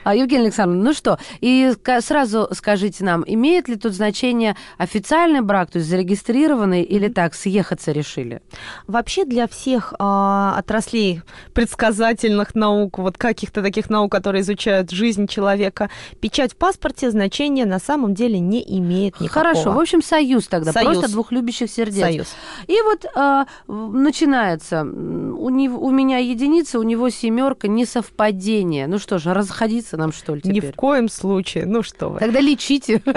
[0.04, 5.72] А, Евгения Александровна, ну что, и сразу скажите нам, имеет ли тут значение официальный брак,
[5.72, 8.42] то есть зарегистрированный, или так, съехаться решили?
[8.88, 11.22] Вообще для всех э, отраслей
[11.54, 17.80] предсказательных наук, вот каких-то таких наук, которые изучают жизнь человека, печать в паспорте значения на
[17.80, 19.46] самом деле не имеет никакого.
[19.50, 20.98] Хорошо, в общем, союз тогда, союз.
[20.98, 22.04] просто двух любящих сердец.
[22.04, 22.28] Союз.
[22.68, 28.88] И вот э, начинается, у него у меня единица, у него семерка, несовпадение.
[28.88, 30.54] Ну что же, расходиться нам что ли теперь?
[30.54, 31.66] Ни в коем случае.
[31.66, 32.20] Ну что вы.
[32.20, 33.02] Тогда лечите.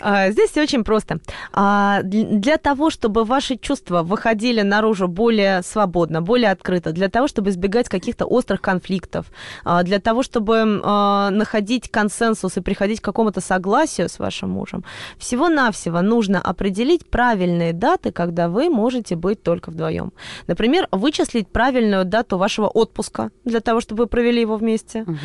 [0.00, 1.18] А, здесь все очень просто.
[1.52, 7.50] А, для того, чтобы ваши чувства выходили наружу более свободно, более открыто, для того, чтобы
[7.50, 9.26] избегать каких-то острых конфликтов,
[9.64, 14.84] а, для того, чтобы находить консенсус и приходить к какому-то согласию с вашим мужем,
[15.18, 20.12] всего-навсего нужно определить правильные даты, когда вы можете быть только вдвоем.
[20.46, 25.16] Например, вычислить правильную дату вашего отпуска для того, чтобы вы провели его вместе, угу.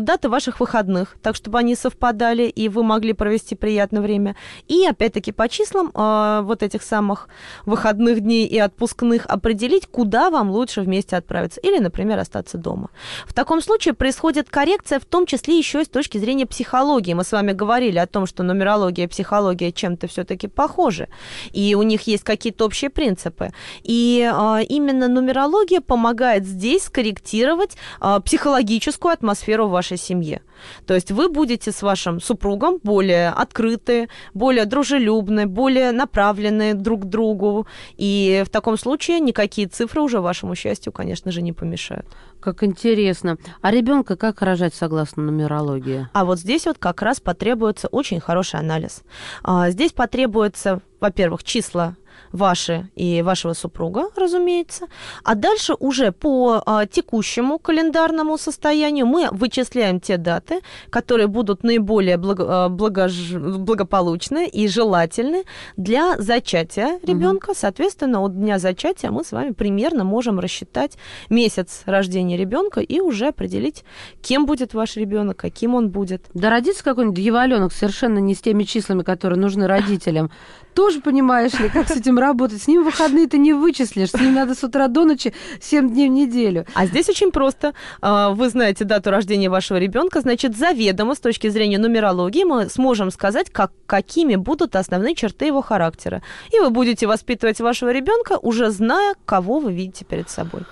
[0.00, 4.36] даты ваших выходных, так чтобы они совпадали и вы могли провести приятное время.
[4.66, 7.28] И опять-таки по числам э, вот этих самых
[7.66, 11.60] выходных дней и отпускных определить, куда вам лучше вместе отправиться.
[11.60, 12.90] Или, например, остаться дома.
[13.26, 17.14] В таком случае происходит коррекция, в том числе еще и с точки зрения психологии.
[17.14, 21.08] Мы с вами говорили о том, что нумерология и психология чем-то все-таки похожи.
[21.52, 23.50] И у них есть какие-то общие принципы.
[23.82, 30.42] И э, именно нумерология помогает здесь скорректировать а, психологическую атмосферу в вашей семье.
[30.86, 37.04] То есть вы будете с вашим супругом более открытые, более дружелюбные, более направленные друг к
[37.04, 37.66] другу.
[37.96, 42.06] И в таком случае никакие цифры уже вашему счастью, конечно же, не помешают.
[42.40, 43.38] Как интересно.
[43.62, 46.08] А ребенка как рожать согласно нумерологии?
[46.12, 49.02] А вот здесь вот как раз потребуется очень хороший анализ.
[49.42, 51.96] А, Здесь потребуется, во-первых, числа
[52.32, 54.86] ваши и вашего супруга, разумеется.
[55.24, 60.60] А дальше уже по а, текущему календарному состоянию мы вычисляем те даты,
[60.90, 65.44] которые будут наиболее благо- а, благож- благополучны и желательны
[65.76, 67.52] для зачатия ребенка.
[67.54, 70.96] Соответственно, от дня зачатия мы с вами примерно можем рассчитать
[71.30, 73.84] месяц рождения ребенка и уже определить,
[74.22, 76.26] кем будет ваш ребенок, каким он будет.
[76.34, 80.30] Да родится какой-нибудь дьяволенок совершенно не с теми числами, которые нужны родителям.
[80.78, 82.62] Тоже понимаешь ли, как с этим работать?
[82.62, 86.08] С ним выходные ты не вычислишь, с ним надо с утра до ночи 7 дней
[86.08, 86.66] в неделю.
[86.72, 87.74] А здесь очень просто.
[88.00, 93.10] А, Вы знаете дату рождения вашего ребенка, значит, заведомо с точки зрения нумерологии мы сможем
[93.10, 96.22] сказать, как, какими будут основные черты его характера.
[96.52, 100.62] И вы будете воспитывать вашего ребенка, уже зная, кого вы видите перед собой.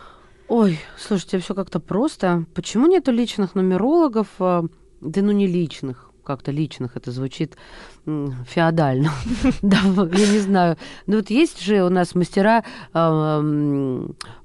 [0.46, 2.44] Ой, слушайте, все как-то просто.
[2.54, 4.28] Почему нету личных нумерологов?
[4.38, 4.66] А,
[5.00, 7.56] Да ну не личных, как-то личных, это звучит
[8.46, 9.10] феодально.
[9.62, 9.78] Да,
[10.12, 10.76] я не знаю.
[11.06, 13.40] Ну вот есть же у нас мастера а,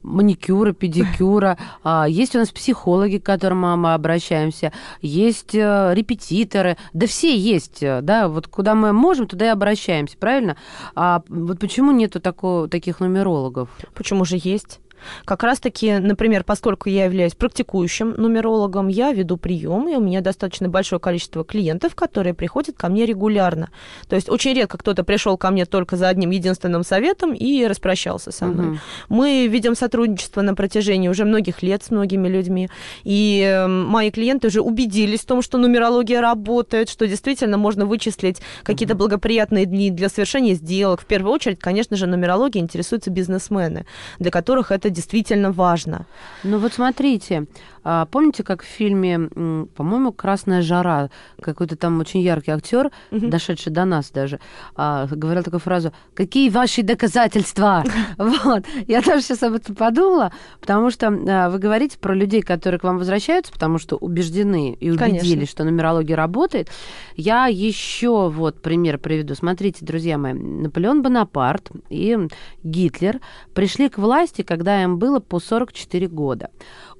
[0.01, 4.71] маникюра, педикюра, а, есть у нас психологи, к которым мы обращаемся,
[5.01, 10.17] есть э, репетиторы, да все есть, э, да, вот куда мы можем, туда и обращаемся,
[10.17, 10.57] правильно?
[10.95, 13.69] А вот почему нету такого, таких нумерологов?
[13.93, 14.79] Почему же есть?
[15.25, 20.69] Как раз-таки, например, поскольку я являюсь практикующим нумерологом, я веду прием, и у меня достаточно
[20.69, 23.69] большое количество клиентов, которые приходят ко мне регулярно.
[24.07, 28.31] То есть очень редко кто-то пришел ко мне только за одним единственным советом и распрощался
[28.31, 28.65] со мной.
[28.67, 28.79] Мгм.
[29.09, 32.69] Мы ведем сотрудничество на протяжении уже многих лет с многими людьми,
[33.03, 38.41] и э, мои клиенты уже убедились в том, что нумерология работает, что действительно можно вычислить
[38.63, 41.01] какие-то благоприятные дни для совершения сделок.
[41.01, 43.85] В первую очередь, конечно же, нумерологией интересуются бизнесмены,
[44.19, 46.05] для которых это действительно важно.
[46.43, 47.45] Ну вот смотрите,
[47.83, 49.29] а, помните, как в фильме,
[49.75, 51.09] по-моему, «Красная жара»,
[51.41, 53.29] какой-то там очень яркий актер, Мгм.
[53.29, 54.39] дошедший до нас даже,
[54.75, 57.83] а, говорил такую фразу «Какие ваши доказательства?»
[58.17, 58.65] Вот.
[58.87, 62.83] Я тоже сейчас об этом подумала, потому что а, вы говорите про людей, которые к
[62.83, 65.45] вам возвращаются, потому что убеждены и убедились, Конечно.
[65.47, 66.69] что нумерология работает.
[67.15, 69.33] Я еще вот пример приведу.
[69.35, 72.17] Смотрите, друзья мои, Наполеон Бонапарт и
[72.63, 73.19] Гитлер
[73.53, 76.49] пришли к власти, когда им было по 44 года.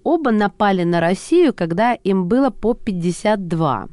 [0.04, 3.88] Оба напали на Россию, когда им было по 52.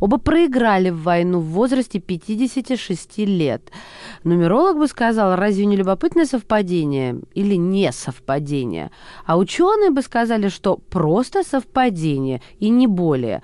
[0.00, 3.70] Оба проиграли в войну в возрасте 56 лет.
[4.24, 8.90] Нумеролог бы сказал, разве не любопытное совпадение или не совпадение?
[9.24, 13.42] А ученые бы сказали, что просто совпадение и не более.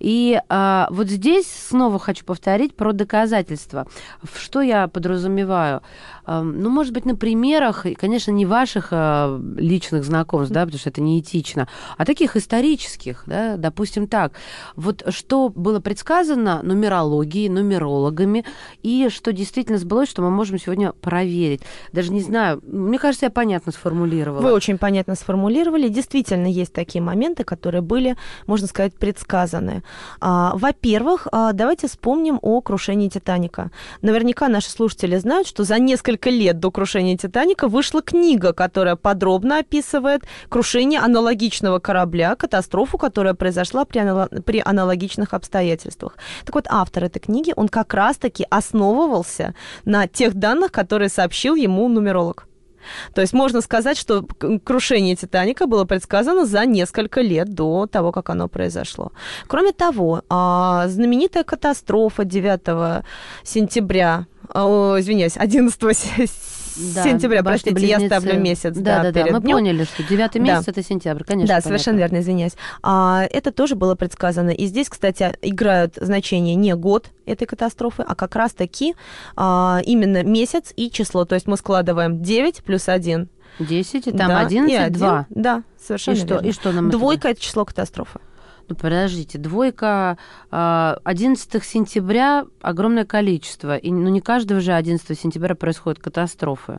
[0.00, 3.86] И а, вот здесь снова хочу повторить про доказательства.
[4.34, 5.82] Что я подразумеваю?
[6.42, 11.00] Ну, может быть, на примерах, конечно, не ваших а, личных знакомств, да, потому что это
[11.00, 11.66] неэтично,
[11.96, 14.32] а таких исторических, да, допустим так.
[14.76, 18.44] Вот что было предсказано нумерологией, нумерологами,
[18.82, 21.62] и что действительно сбылось, что мы можем сегодня проверить.
[21.92, 24.42] Даже не знаю, мне кажется, я понятно сформулировала.
[24.42, 25.88] Вы очень понятно сформулировали.
[25.88, 28.16] Действительно, есть такие моменты, которые были,
[28.46, 29.82] можно сказать, предсказаны.
[30.20, 33.70] А, Во-первых, а, давайте вспомним о крушении Титаника.
[34.02, 39.58] Наверняка наши слушатели знают, что за несколько лет до крушения Титаника вышла книга, которая подробно
[39.58, 46.16] описывает крушение аналогичного корабля, катастрофу, которая произошла при, анало- при аналогичных обстоятельствах.
[46.44, 49.54] Так вот, автор этой книги, он как раз-таки основывался
[49.84, 52.46] на тех данных, которые сообщил ему нумеролог.
[53.14, 54.26] То есть можно сказать, что
[54.64, 59.12] крушение Титаника было предсказано за несколько лет до того, как оно произошло.
[59.46, 63.04] Кроме того, а, знаменитая катастрофа 9
[63.44, 66.26] сентября, о, извиняюсь, 11 се-
[66.94, 68.06] Да, сентября, простите, я башни-близнецы.
[68.06, 68.74] ставлю месяц.
[68.76, 69.58] Да, да, да, перед мы днём.
[69.58, 70.54] поняли, что девятый Да.
[70.56, 71.48] месяц это сентябрь, конечно.
[71.48, 71.68] Да, понятно.
[71.68, 72.52] совершенно верно, извиняюсь.
[72.82, 74.50] А, это тоже было предсказано.
[74.50, 78.94] И здесь, кстати, играют значение не год этой катастрофы, а как раз-таки
[79.36, 81.24] а, именно месяц и число.
[81.24, 83.28] То есть мы складываем 9 плюс 1.
[83.58, 84.92] 10, и там да, 11, и 1.
[84.98, 85.26] 2.
[85.28, 86.46] Да, И совершенно что, верно.
[86.46, 88.20] и что нам Двойка– это число катастрофы.
[88.70, 90.16] Ну, подождите, двойка
[90.52, 93.76] а, 11 сентября огромное количество.
[93.76, 96.78] И ну, не каждого же 11 сентября происходят катастрофы.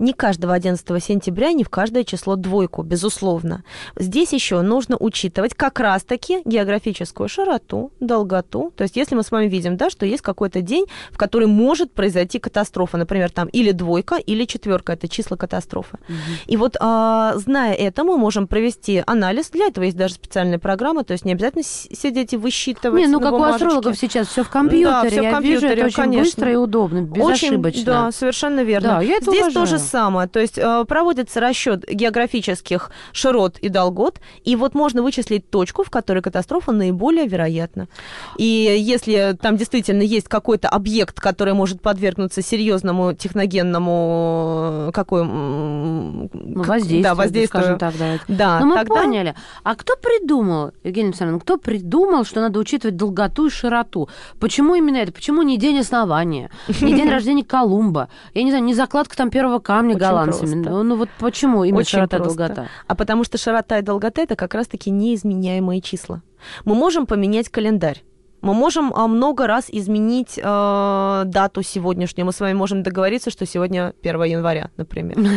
[0.00, 3.62] Не каждого 11 сентября, не в каждое число двойку, безусловно.
[3.96, 8.72] Здесь еще нужно учитывать как раз-таки географическую широту, долготу.
[8.76, 11.92] То есть если мы с вами видим, да, что есть какой-то день, в который может
[11.92, 15.98] произойти катастрофа, например, там или двойка, или четверка, это числа катастрофы.
[16.46, 19.50] И вот а, зная это, мы можем провести анализ.
[19.50, 23.00] Для этого есть даже специальная программа, то есть не обязательно сидеть и высчитывать.
[23.00, 23.66] Не, ну как у бумажечке.
[23.66, 25.08] астрологов сейчас все в компьютере.
[25.10, 26.24] всё в я вижу, компьютере, это очень конечно.
[26.24, 27.68] быстро и удобно, безошибочно.
[27.80, 28.88] Очень, да, совершенно верно.
[28.88, 29.54] Да, я это Здесь уважаю.
[29.54, 30.28] то же самое.
[30.28, 35.90] То есть э, проводится расчет географических широт и долгот, и вот можно вычислить точку, в
[35.90, 37.88] которой катастрофа наиболее вероятна.
[38.36, 38.44] И
[38.78, 46.28] если там действительно есть какой-то объект, который может подвергнуться серьезному техногенному э, какой, Ну,
[46.62, 47.62] воздействие, да, воздействию.
[47.62, 48.18] скажем так, да.
[48.28, 49.34] Да, Ну, мы тогда- поняли.
[49.64, 50.72] А кто придумал,
[51.08, 54.08] Евгения Александровна, кто придумал, что надо учитывать долготу и широту?
[54.38, 55.12] Почему именно это?
[55.12, 58.08] Почему не день основания, не день рождения Колумба?
[58.34, 60.62] Я не знаю, не закладка там первого камня Очень голландцами.
[60.62, 60.70] просто.
[60.70, 62.68] Ну, ну вот почему именно Очень широта и долгота?
[62.86, 66.22] А потому что широта и долгота это как раз-таки неизменяемые числа.
[66.64, 68.02] Мы можем поменять календарь.
[68.40, 72.24] Мы можем а, много раз изменить э, дату сегодняшнюю.
[72.26, 75.16] Мы с вами можем договориться, что сегодня 1 января, например.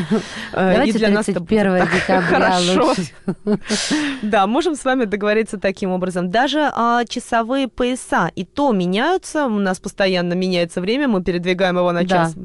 [0.54, 2.94] Э, и Давайте для нас это будет 31 так декабря Хорошо.
[4.22, 6.30] Да, можем с вами договориться таким образом.
[6.30, 9.46] Даже а, часовые пояса и то меняются.
[9.46, 12.08] У нас постоянно меняется время, мы передвигаем его на Да.
[12.08, 12.36] час.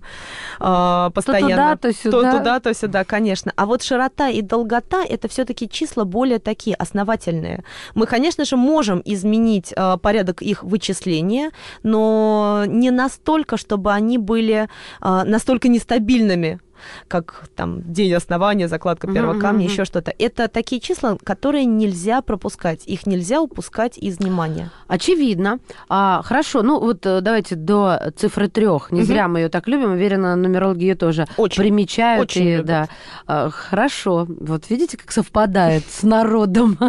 [1.12, 1.50] Постоянно.
[1.50, 2.32] туда, то сюда.
[2.32, 3.52] То туда, то сюда, конечно.
[3.56, 7.64] А вот широта и долгота это все-таки числа более такие основательные.
[7.94, 11.50] Мы, конечно же, можем изменить порядок их вычисления,
[11.82, 14.68] но не настолько, чтобы они были
[15.00, 16.60] а, настолько нестабильными
[17.08, 20.12] как там день основания, закладка первого Мгм, камня, еще что-то.
[20.18, 24.70] Это такие числа, которые нельзя пропускать, их нельзя упускать из внимания.
[24.88, 25.58] Очевидно.
[25.88, 28.90] А, хорошо, ну вот э, давайте до цифры трех.
[28.92, 29.06] Не Мгм.
[29.06, 29.92] зря мы ее так любим.
[29.92, 32.22] Уверена, нумерологи ее тоже Очень, примечают.
[32.30, 32.66] очень и, любят.
[32.66, 32.88] да.
[33.26, 34.26] А, хорошо.
[34.28, 36.78] Вот видите, как совпадает с народом.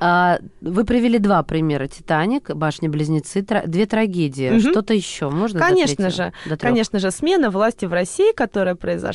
[0.00, 1.86] А, Вы привели два примера.
[1.86, 4.58] Титаник, башни-близнецы, тра- две трагедии.
[4.58, 5.60] Что-то еще можно?
[5.60, 6.32] Конечно же?
[6.60, 9.13] Конечно же, смена власти в России, которая произошла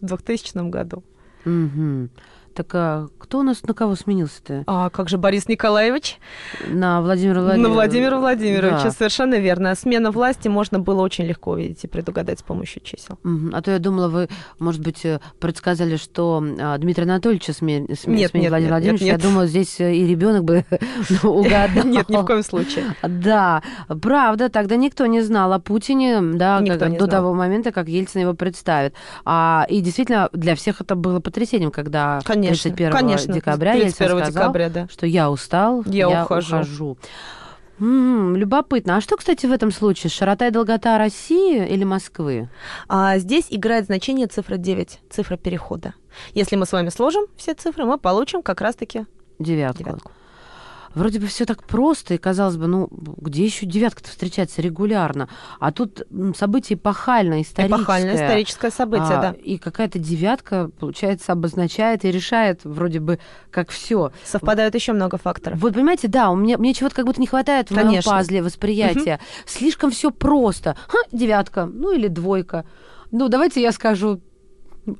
[0.00, 1.02] в 2000 году.
[1.44, 2.10] Мгм.
[2.56, 4.64] Так а кто у нас на кого сменился-то?
[4.66, 6.18] А как же Борис Николаевич?
[6.66, 7.74] На Владимира На Владимировича.
[7.74, 8.90] Владимира Владимировича, Да.
[8.90, 9.74] совершенно верно.
[9.74, 13.18] Смена власти можно было очень легко, видите, предугадать с помощью чисел.
[13.52, 18.14] А то я думала, вы, может быть, э, предсказали, что а, Дмитрия Анатольевича сме- сме-
[18.16, 19.00] Нет, сменит нет, Владимир нет, Владимирович.
[19.02, 19.22] нет, Я нет.
[19.22, 20.64] думала, здесь э, и ребенок бы
[21.22, 21.84] угадал.
[21.84, 22.84] Нет, ни в коем случае.
[23.02, 23.62] Да,
[24.00, 28.94] правда, тогда никто не знал о Путине, да, до того момента, как Ельцин его представит.
[29.26, 33.34] А, и действительно, для всех это было потрясением, когда Конечно, 31 конечно.
[33.34, 34.88] декабря Ельцин 31 сказал, декабря, да.
[34.90, 36.56] что я устал, Я я, ухожу.
[36.56, 36.98] ухожу.
[37.78, 38.96] М, любопытно.
[38.96, 40.10] А что, кстати, в этом случае?
[40.10, 42.48] Широта и долгота России или Москвы?
[42.88, 45.92] А здесь играет значение цифра 9, цифра перехода.
[46.32, 49.04] Если мы с вами сложим все цифры, мы получим как раз-таки
[49.38, 49.84] Девятку.
[49.84, 50.12] девятку.
[50.96, 55.28] Вроде бы все так просто, и казалось бы, ну, где еще девятка-то встречается регулярно?
[55.60, 56.02] А тут
[56.34, 57.82] событие эпохальное, историческое.
[57.82, 59.30] Эпохальное историческое событие, А, да.
[59.32, 63.18] И какая-то девятка, получается, обозначает и решает вроде бы
[63.50, 64.10] как все.
[64.24, 65.58] Совпадают еще много факторов.
[65.60, 68.12] Вот понимаете, да, у меня мне чего-то как будто не хватает в моем Конечно.
[68.12, 69.20] пазле восприятия.
[69.44, 70.78] Слишком все просто.
[70.88, 72.64] Ха, девятка, ну или двойка.
[73.10, 74.22] Ну, давайте я скажу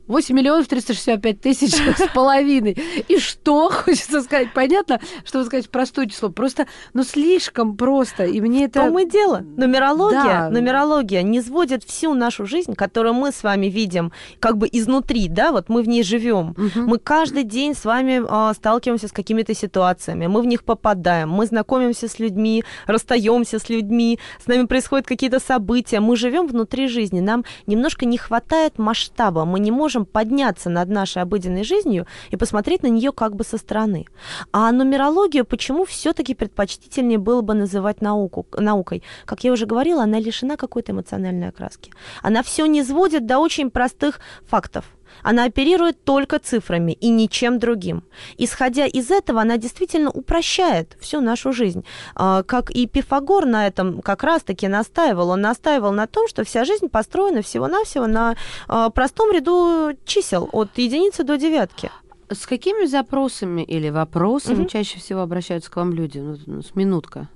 [0.07, 2.77] 8 миллионов 365 тысяч с половиной.
[3.09, 3.71] И что?
[3.71, 4.53] Хочется сказать.
[4.53, 6.29] Понятно, что вы сказать простое число.
[6.31, 8.25] Просто, ну, слишком просто.
[8.25, 9.07] И мне В том это...
[9.07, 9.45] и дело.
[9.57, 10.51] Нумерология, Да.
[10.51, 15.53] нумерология не сводит всю нашу жизнь, которую мы с вами видим как бы изнутри, да,
[15.53, 16.55] вот мы в ней живем.
[16.57, 16.87] Мгм.
[16.87, 21.47] Мы каждый день с вами а, сталкиваемся с какими-то ситуациями, мы в них попадаем, мы
[21.47, 27.21] знакомимся с людьми, расстаемся с людьми, с нами происходят какие-то события, мы живем внутри жизни,
[27.21, 32.83] нам немножко не хватает масштаба, мы не можем подняться над нашей обыденной жизнью и посмотреть
[32.83, 34.07] на нее как бы со стороны.
[34.53, 39.03] А нумерологию почему все-таки предпочтительнее было бы называть науку, наукой?
[39.25, 41.93] Как я уже говорила, она лишена какой-то эмоциональной окраски.
[42.23, 44.96] Она все не сводит до очень простых фактов.
[45.23, 48.05] Она оперирует только цифрами и ничем другим.
[48.39, 51.85] Исходя из этого, она действительно упрощает всю нашу жизнь.
[52.15, 55.31] А, Как и Пифагор на этом как раз-таки настаивал.
[55.31, 58.37] Он настаивал на том, что вся жизнь построена всего-навсего на
[58.69, 61.91] а, простом ряду чисел от единицы до девятки.
[62.29, 64.69] С какими запросами или вопросами Мгм.
[64.69, 66.19] чаще всего обращаются к вам люди?
[66.19, 67.29] Ну, ну, с минутка.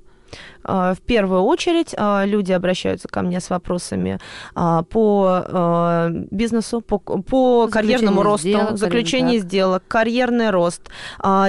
[0.63, 4.19] А, В первую очередь а, люди обращаются ко мне с вопросами
[4.55, 10.83] а, по бизнесу, по, по карьерному росту, сделок, заключение сделок, карьерный рост,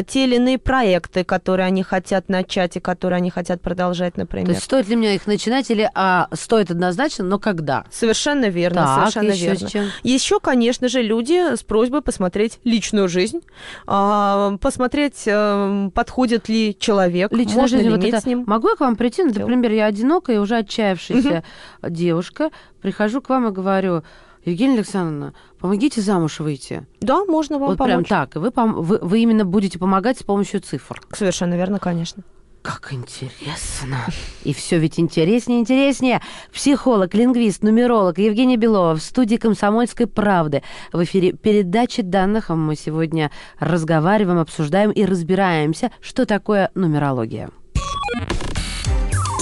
[0.07, 4.47] те или иные проекты, которые они хотят начать и которые они хотят продолжать, например.
[4.47, 7.85] То есть стоит ли мне их начинать или а, стоит однозначно, но когда?
[7.91, 9.67] Совершенно верно, Так, совершенно еще верно.
[9.67, 9.85] с чем?
[10.03, 13.41] Еще, конечно же, люди с просьбой посмотреть личную жизнь,
[13.85, 18.21] посмотреть, э, подходит ли человек, Личная можно жизнь, ли вот иметь это...
[18.21, 18.43] с ним.
[18.47, 19.23] Могу я к вам прийти?
[19.23, 21.43] Ну, например, я одинокая уже отчаявшаяся
[21.83, 22.51] девушка.
[22.81, 24.03] Прихожу к вам и говорю,
[24.43, 26.85] Евгения Александровна, помогите замуж выйти.
[26.99, 28.07] Да, можно вам вот прям помочь.
[28.07, 28.35] так.
[28.35, 31.01] И вы, вы, вы именно будете помогать с помощью цифр.
[31.13, 32.23] Совершенно верно, конечно.
[32.61, 33.97] Как интересно.
[34.43, 36.21] И все ведь интереснее интереснее.
[36.53, 40.61] Психолог, лингвист, нумеролог Евгения Белова в студии «Комсомольской правды».
[40.93, 42.49] В эфире передачи данных.
[42.49, 47.49] Мы сегодня разговариваем, обсуждаем и разбираемся, что такое нумерология.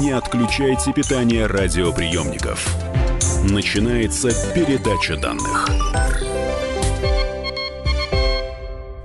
[0.00, 2.72] Не отключайте питание радиоприемников.
[3.50, 5.66] Начинается передача данных.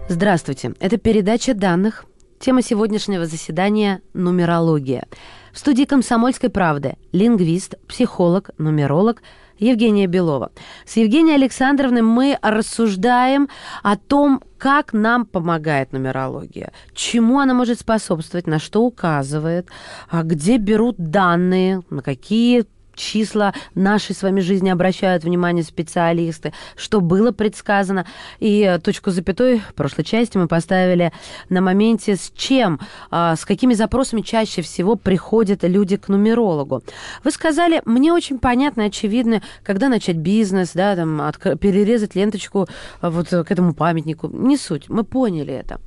[0.07, 0.73] Здравствуйте.
[0.79, 2.05] Это передача данных.
[2.39, 5.07] Тема сегодняшнего заседания– нумерология.
[5.51, 9.23] В студии «Комсомольской правды» лингвист, психолог, нумеролог
[9.63, 10.51] Евгения Белова.
[10.85, 13.49] С Евгенией Александровной мы рассуждаем
[13.81, 19.67] о том, как нам помогает нумерология, чему она может способствовать, на что указывает,
[20.09, 22.65] а где берут данные, на какие
[22.95, 28.05] числа нашей с вами жизни обращают внимание специалисты, что было предсказано.
[28.39, 31.11] И э, точку запятой в прошлой части мы поставили
[31.49, 32.79] на моменте, с чем,
[33.11, 36.83] а, с какими запросами чаще всего приходят люди к нумерологу.
[37.23, 42.67] Вы сказали, мне очень понятно и очевидно, когда начать бизнес, да, там, перерезать ленточку
[43.01, 44.27] а, вот э, к этому памятнику.
[44.27, 45.79] Не суть, мы поняли это.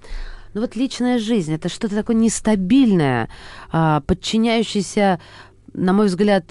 [0.55, 3.29] Но вот личная жизнь это что-то такое нестабильное,
[3.71, 5.21] а, подчиняющееся,
[5.75, 6.45] на мой взгляд,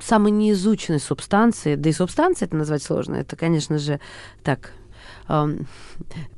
[0.00, 4.00] самой неизученной субстанции, да и субстанции это назвать сложно, это, конечно же,
[4.42, 4.72] так,
[5.28, 5.66] эм,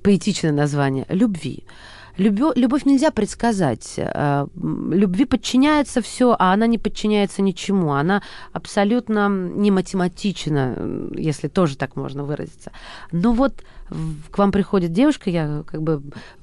[0.02, 1.64] поэтичное название, любви.
[2.18, 3.94] Любо- любовь нельзя предсказать.
[3.96, 7.92] Э, Любви подчиняется все, а она не подчиняется ничему.
[7.92, 12.70] Она абсолютно не математична, если тоже так можно выразиться.
[13.12, 13.54] Но вот
[14.30, 16.02] к вам приходит девушка, я как бы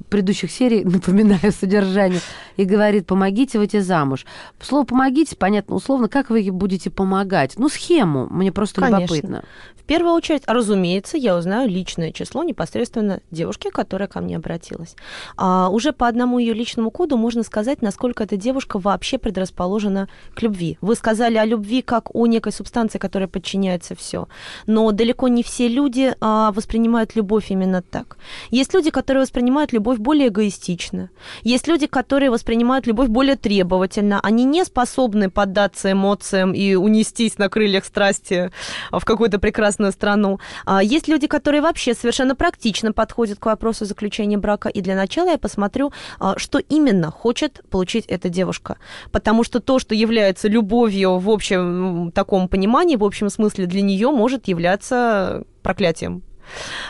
[0.10, 2.22] предыдущих серий напоминаю содержание,
[2.58, 4.26] и говорит, помогите выйти замуж.
[4.60, 7.54] Слово «помогите», понятно, условно, как вы ей будете помогать?
[7.58, 9.16] Ну, схему, мне просто Конечно.
[9.16, 9.44] любопытно.
[9.76, 14.96] В первую очередь, разумеется, я узнаю личное число непосредственно девушки, которая ко мне обратилась.
[15.36, 20.42] А уже по одному ее личному коду можно сказать, насколько эта девушка вообще предрасположена к
[20.44, 20.78] любви.
[20.82, 24.28] Вы сказали о любви как о некой субстанции, которая подчиняется все.
[24.68, 28.18] Но далеко не все люди а, воспринимают любовь именно так.
[28.52, 31.10] Есть люди, которые воспринимают любовь более эгоистично.
[31.44, 34.20] Есть люди, которые воспринимают любовь более требовательно.
[34.22, 38.52] Они не способны поддаться эмоциям и унестись на крыльях страсти
[38.92, 40.40] в какую-то прекрасную страну.
[40.66, 44.70] А Есть люди, которые вообще совершенно практично подходят к вопросу заключения брака.
[44.70, 48.78] И для начала я посмотрю, а, что именно хочет получить эта девушка.
[49.12, 54.12] Потому что то, что является любовью в общем таком понимании, в общем смысле для нее
[54.12, 56.24] может являться проклятием.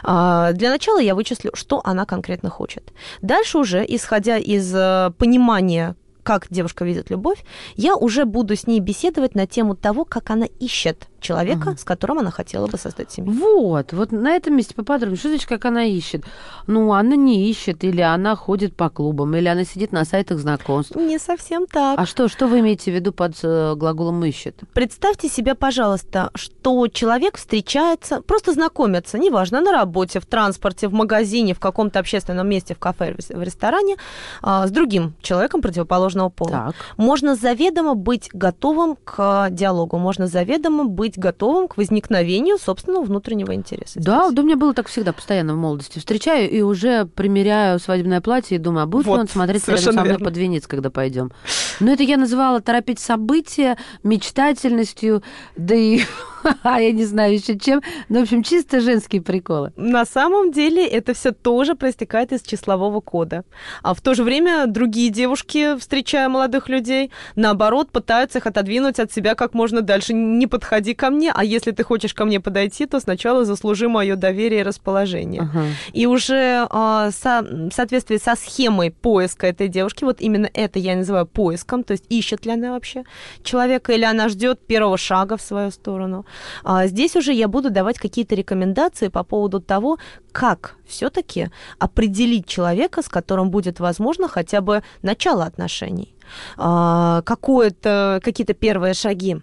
[0.03, 2.93] А, Для начала я вычислю, что она конкретно хочет.
[3.22, 7.43] Дальше уже, исходя из э, понимания, как девушка видит любовь,
[7.76, 12.20] я уже буду с ней беседовать на тему того, как она ищет человека, с которым
[12.20, 13.34] она хотела бы создать семью.
[13.34, 15.17] Вот, вот на этом месте поподробнее.
[15.17, 16.24] Что значит, как она ищет?
[16.67, 20.95] Ну, она не ищет, или она ходит по клубам, или она сидит на сайтах знакомств.
[20.95, 21.99] Не совсем так.
[21.99, 24.55] А что, что вы имеете в виду под э, глаголом «ищет»?
[24.74, 31.53] Представьте себе, пожалуйста, что человек встречается, просто знакомится, неважно, на работе, в транспорте, в магазине,
[31.53, 33.95] в каком-то общественном месте, в кафе, в ресторане,
[34.41, 36.51] а, с другим человеком противоположного пола.
[36.51, 36.76] Так.
[36.97, 43.99] Можно заведомо быть готовым к диалогу, можно заведомо быть готовым к возникновению собственного внутреннего интереса.
[43.99, 44.36] Да, здесь.
[44.36, 45.99] да, у меня было так всегда, постоянно в молодости.
[45.99, 49.84] Встречаю и уже примеряю свадебное платье и думаю, а будет ли Вот, он смотреть рядом
[49.84, 50.26] со мной верно.
[50.26, 51.32] под венец, когда пойдем.
[51.80, 55.23] Но это я называла торопить события, мечтательностью,
[55.55, 56.01] да и
[56.63, 57.82] а я не знаю еще чем.
[58.09, 59.71] Ну, в общем, чисто женские приколы.
[59.75, 63.43] На самом деле это все тоже проистекает из числового кода.
[63.84, 69.11] А в то же время другие девушки, встречая молодых людей, наоборот, пытаются их отодвинуть от
[69.11, 70.13] себя как можно дальше.
[70.13, 74.15] Не подходи ко мне, а если ты хочешь ко мне подойти, то сначала заслужи мое
[74.15, 75.41] доверие и расположение.
[75.41, 75.63] Ага.
[75.93, 80.95] И уже а, со- в соответствии со схемой поиска этой девушки, вот именно это я
[80.95, 81.25] называю
[81.70, 83.03] поиском, то есть ищет ли она вообще
[83.43, 86.26] человека или она ждет первого шага в свою сторону.
[86.63, 89.97] А здесь уже я буду давать какие-то рекомендации по поводу того,
[90.32, 91.49] как все-таки
[91.80, 96.15] определить человека, с которым будет возможно хотя бы начало отношений.
[96.57, 99.38] А, какие-то первые шаги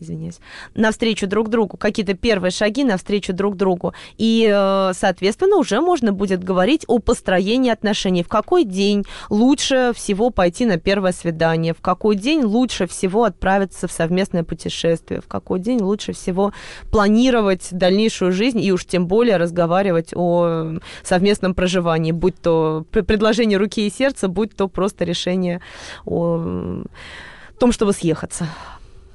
[0.00, 0.40] извиняюсь,
[0.74, 3.94] навстречу друг другу, какие-то первые шаги навстречу друг другу.
[4.18, 8.22] И, э, соответственно, уже можно будет говорить о построении отношений.
[8.22, 13.86] В какой день лучше всего пойти на первое свидание, в какой день лучше всего отправиться
[13.88, 16.52] в совместное путешествие, в какой день лучше всего
[16.90, 23.58] планировать дальнейшую жизнь и уж тем более разговаривать о совместном проживании, будь то пр- предложение
[23.58, 25.60] руки и сердца, будь то просто решение
[26.04, 26.86] о м,
[27.58, 28.46] том, чтобы съехаться.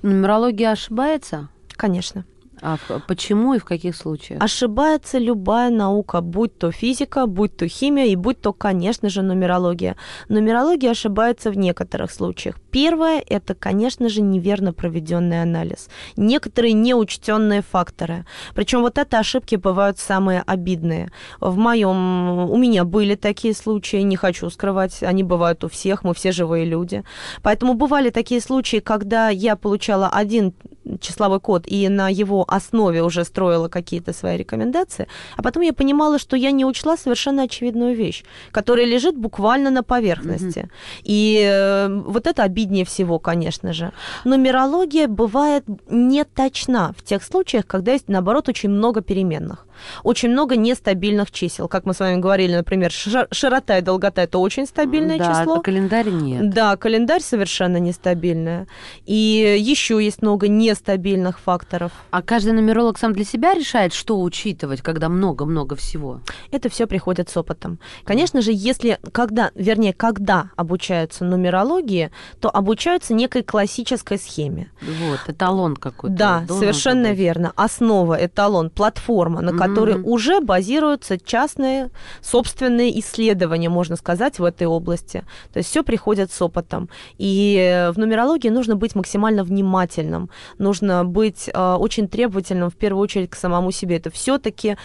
[0.01, 1.49] Нумерология ошибается?
[1.75, 2.25] Конечно.
[2.61, 2.77] А
[3.07, 4.43] почему и в каких случаях?
[4.43, 9.95] Ошибается любая наука, будь то физика, будь то химия и будь то, конечно же, нумерология.
[10.29, 12.55] Нумерология ошибается в некоторых случаях.
[12.71, 15.89] Первое– это, конечно же, неверно проведенный анализ.
[16.17, 18.25] Некоторые неучтенные факторы.
[18.53, 21.11] Причем вот это ошибки бывают самые обидные.
[21.39, 26.13] В моем, у меня были такие случаи, не хочу скрывать, они бывают у всех, мы
[26.13, 27.03] все живые люди.
[27.41, 30.53] Поэтому бывали такие случаи, когда я получала один
[30.99, 35.07] числовой код и на его основе уже строила какие-то свои рекомендации,
[35.37, 39.83] а потом я понимала, что я не учла совершенно очевидную вещь, которая лежит буквально на
[39.83, 40.69] поверхности.
[41.03, 43.91] И э, вот это обиднее всего, конечно же.
[44.25, 49.65] Нумерология бывает не точна в тех случаях, когда есть, наоборот, очень много переменных.
[50.03, 51.67] Очень много нестабильных чисел.
[51.67, 55.55] Как мы с вами говорили, например, шир- широта и долгота– это очень стабильное да, число.
[55.55, 56.49] а календарь нет.
[56.49, 58.67] Да, календарь совершенно нестабильный.
[59.05, 61.91] И еще есть много нестабильных факторов.
[62.11, 66.21] А каждый нумеролог сам для себя решает, что учитывать, когда много-много всего.
[66.51, 67.79] Это все приходит с опытом.
[68.03, 74.71] Конечно же, если, когда, вернее, когда обучаются нумерологии, то обучаются некой классической схеме.
[74.81, 76.15] Вот, эталон какой-то.
[76.15, 77.17] Да, совершенно быть.
[77.17, 77.53] верно.
[77.55, 80.07] Основа, эталон, платформа, на Мгм, которой мгм.
[80.07, 81.89] уже базируются частные
[82.21, 85.23] собственные исследования, можно сказать, в этой области.
[85.53, 86.89] То есть все приходит с опытом.
[87.17, 93.03] И э, в нумерологии нужно быть максимально внимательным, нужно быть э, очень требовательным в первую
[93.03, 93.97] очередь к самому себе.
[93.97, 94.77] Это все-таки,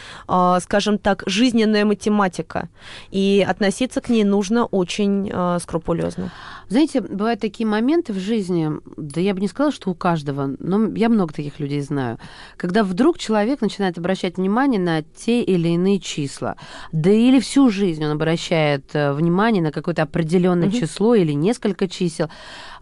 [0.60, 2.68] скажем так, жизненная математика.
[3.10, 6.30] И относиться к ней нужно очень э, скрупулезно.
[6.68, 10.86] Знаете, бывают такие моменты в жизни, да я бы не сказала, что у каждого, но
[10.94, 12.18] я много таких людей знаю,
[12.56, 16.56] когда вдруг человек начинает обращать внимание на те или иные числа,
[16.92, 22.28] да или всю жизнь он обращает э, внимание на какое-то определенное число или несколько чисел.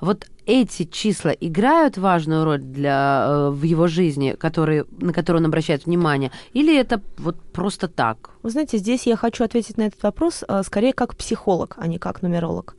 [0.01, 5.47] Вот эти числа играют важную роль для, э, в его жизни, которые, на которые он
[5.47, 8.31] обращает внимание, или это вот просто так?
[8.43, 11.99] Вы знаете, здесь я хочу ответить на этот вопрос э, скорее как психолог, а не
[11.99, 12.75] как нумеролог.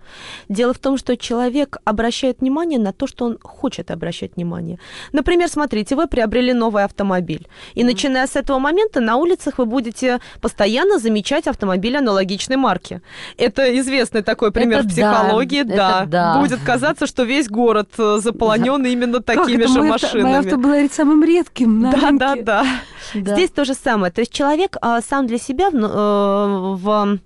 [0.50, 4.78] Дело в том, что человек обращает внимание на то, что он хочет обращать внимание.
[5.14, 10.20] Например, смотрите, вы приобрели новый автомобиль, и начиная с этого момента на улицах вы будете
[10.42, 13.02] постоянно замечать автомобили аналогичной марки.
[13.38, 16.06] Это известный такой пример Это в да, психологии, это да.
[16.06, 16.42] да.
[16.42, 20.24] Будет казаться, что весь город э, заполонен именно такими Как же машинами.
[20.24, 22.44] Мое авто было самым редким на Да, да, рынке.
[22.44, 22.66] да.
[23.14, 23.36] Да.
[23.36, 24.12] Здесь то же самое.
[24.12, 27.18] То есть человек а, сам для себя в, в э,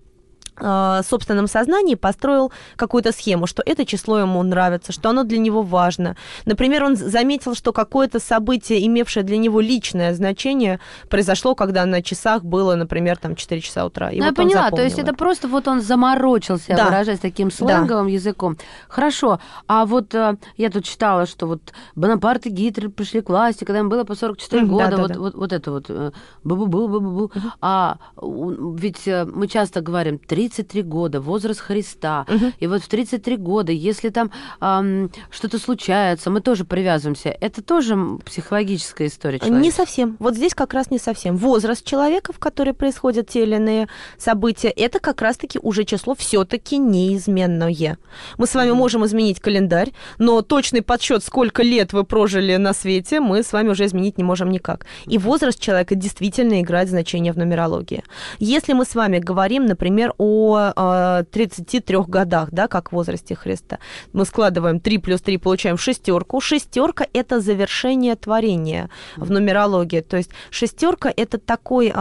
[0.60, 6.16] собственном сознании построил какую-то схему, что это число ему нравится, что оно для него важно.
[6.46, 10.80] Например, он заметил, что какое-то событие, имевшее для него личное значение,
[11.10, 14.10] произошло, когда на часах было, например, там 4 часа утра.
[14.12, 16.86] И Ну, я вот он поняла, то есть это просто вот он заморочился, Да.
[16.86, 18.58] выражаясь таким сленговым языком.
[18.88, 21.62] Хорошо, а вот э, я тут читала, что вот
[21.96, 25.02] Бонапарт и Гитлер пришли к власти, когда им было по 44 Мгм, года, да, да,
[25.04, 25.20] вот, да.
[25.20, 26.12] Вот, вот это вот, э,
[26.44, 27.32] бу-бу-бу, бу-бу-бу.
[27.62, 32.54] А у- ведь э, мы часто говорим 33 года, возраст Христа, Мгм.
[32.60, 37.30] и вот в 33 года, если там ам, что-то случается, мы тоже привязываемся.
[37.30, 39.62] Это тоже психологическая история человека.
[39.62, 40.16] Не совсем.
[40.20, 41.36] Вот здесь как раз не совсем.
[41.38, 43.88] Возраст человека, в который происходят те или иные
[44.18, 47.98] события, это как раз-таки уже число все-таки неизменное.
[48.38, 53.20] Мы с вами можем изменить календарь, но точный подсчет, сколько лет вы прожили на свете,
[53.20, 54.86] мы с вами уже изменить не можем никак.
[55.06, 58.04] И возраст человека действительно играет значение в нумерологии.
[58.40, 63.36] Если мы с вами говорим, например, о о э, 33 годах, да, как в возрасте
[63.36, 63.80] Христа.
[64.14, 66.42] Мы складываем 3 плюс 3, получаем шестерку.
[66.42, 70.02] Шестерка– это завершение творения в нумерологии.
[70.02, 71.92] То есть шестерка– это такой...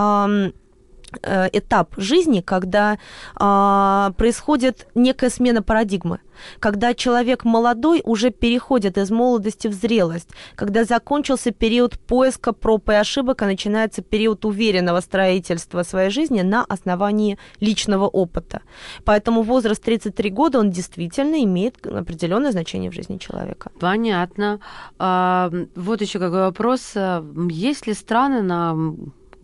[1.23, 2.99] Э, этап жизни, когда
[3.39, 6.21] э, происходит некая смена парадигмы
[6.61, 12.95] когда человек молодой уже переходит из молодости в зрелость, когда закончился период поиска проб и
[12.95, 18.61] ошибок, а начинается период уверенного строительства своей жизни на основании личного опыта.
[19.05, 23.71] Поэтому возраст 33 года, он действительно имеет определенное значение в жизни человека.
[23.81, 24.61] Понятно.
[24.99, 26.95] А, вот еще какой вопрос.
[27.49, 28.77] Есть ли страны на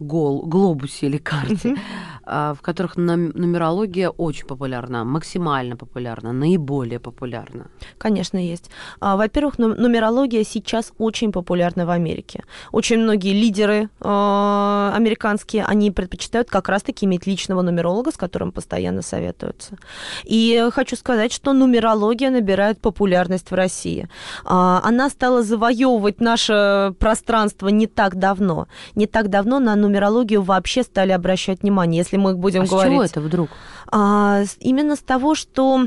[0.03, 1.77] гол, глобусе или карте,
[2.25, 7.67] а, в которых нумерология очень популярна, максимально популярна, наиболее популярна?
[7.99, 8.71] Конечно, есть.
[9.01, 12.45] А, во-первых, нумерология сейчас очень популярна в Америке.
[12.73, 19.03] Очень многие лидеры а, американские, они предпочитают как раз-таки иметь личного нумеролога, с которым постоянно
[19.03, 19.77] советуются.
[20.25, 24.09] И хочу сказать, что нумерология набирает популярность в России.
[24.45, 28.67] Она стала завоевывать наше пространство не так давно.
[28.95, 31.99] Не так давно на нумерологию вообще стали обращать внимание.
[31.99, 32.93] Если мы будем а говорить...
[32.93, 33.51] с чего это вдруг?
[33.91, 35.87] А, именно с того, что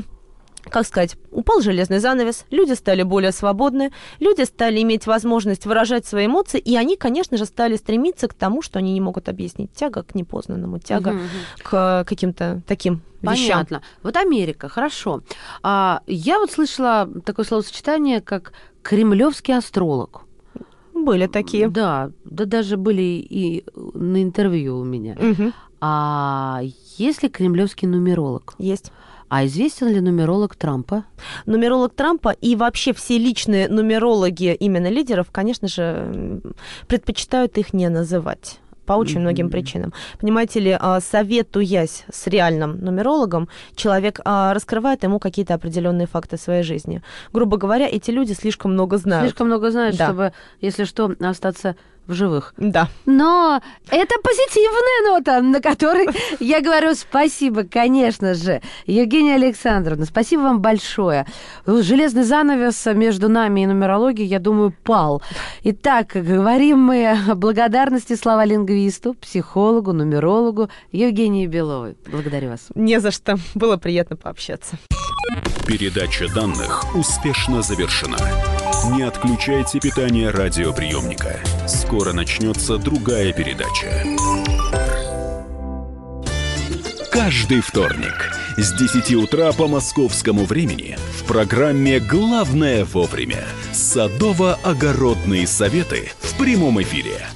[0.70, 6.26] как сказать, упал железный занавес, люди стали более свободны, люди стали иметь возможность выражать свои
[6.26, 9.72] эмоции, и они, конечно же, стали стремиться к тому, что они не могут объяснить.
[9.72, 11.18] Тяга к непознанному, тяга угу.
[11.62, 13.64] к каким-то таким вещам.
[13.66, 13.82] Понятно.
[14.02, 15.22] Вот Америка, хорошо.
[15.62, 18.52] А, я вот слышала такое словосочетание, как
[18.82, 20.25] кремлевский астролог.
[21.06, 21.68] Были такие.
[21.68, 25.14] Да, да даже были и на интервью у меня.
[25.14, 25.52] Угу.
[25.80, 26.60] А
[26.98, 28.54] есть ли кремлевский нумеролог?
[28.58, 28.92] Есть.
[29.28, 31.04] А известен ли нумеролог Трампа?
[31.46, 36.40] Нумеролог Трампа и вообще все личные нумерологи именно лидеров, конечно же,
[36.86, 39.92] предпочитают их не называть по очень многим причинам.
[40.20, 46.62] Понимаете ли, а, советуясь с реальным нумерологом, человек а, раскрывает ему какие-то определенные факты своей
[46.62, 47.02] жизни.
[47.32, 49.26] Грубо говоря, эти люди слишком много знают.
[49.26, 50.06] Слишком много знают, да.
[50.06, 51.76] чтобы, если что, остаться
[52.06, 52.54] в живых.
[52.56, 52.88] Да.
[53.04, 56.08] Но это позитивная нота, на которой
[56.40, 58.60] я говорю спасибо, конечно же.
[58.86, 61.26] Евгения Александровна, спасибо вам большое.
[61.66, 65.22] Железный занавес между нами и нумерологией, я думаю, пал.
[65.62, 71.96] Итак, говорим мы о благодарности слова лингвисту, психологу, нумерологу Евгении Беловой.
[72.06, 72.68] Благодарю вас.
[72.74, 73.36] Не за что.
[73.54, 74.78] Было приятно пообщаться.
[75.66, 78.16] Передача данных успешно завершена.
[78.84, 81.40] Не отключайте питание радиоприемника.
[81.66, 84.04] Скоро начнется другая передача.
[87.10, 96.36] Каждый вторник с 10 утра по московскому времени в программе «Главное вовремя» садово-огородные советы в
[96.38, 97.26] прямом эфире–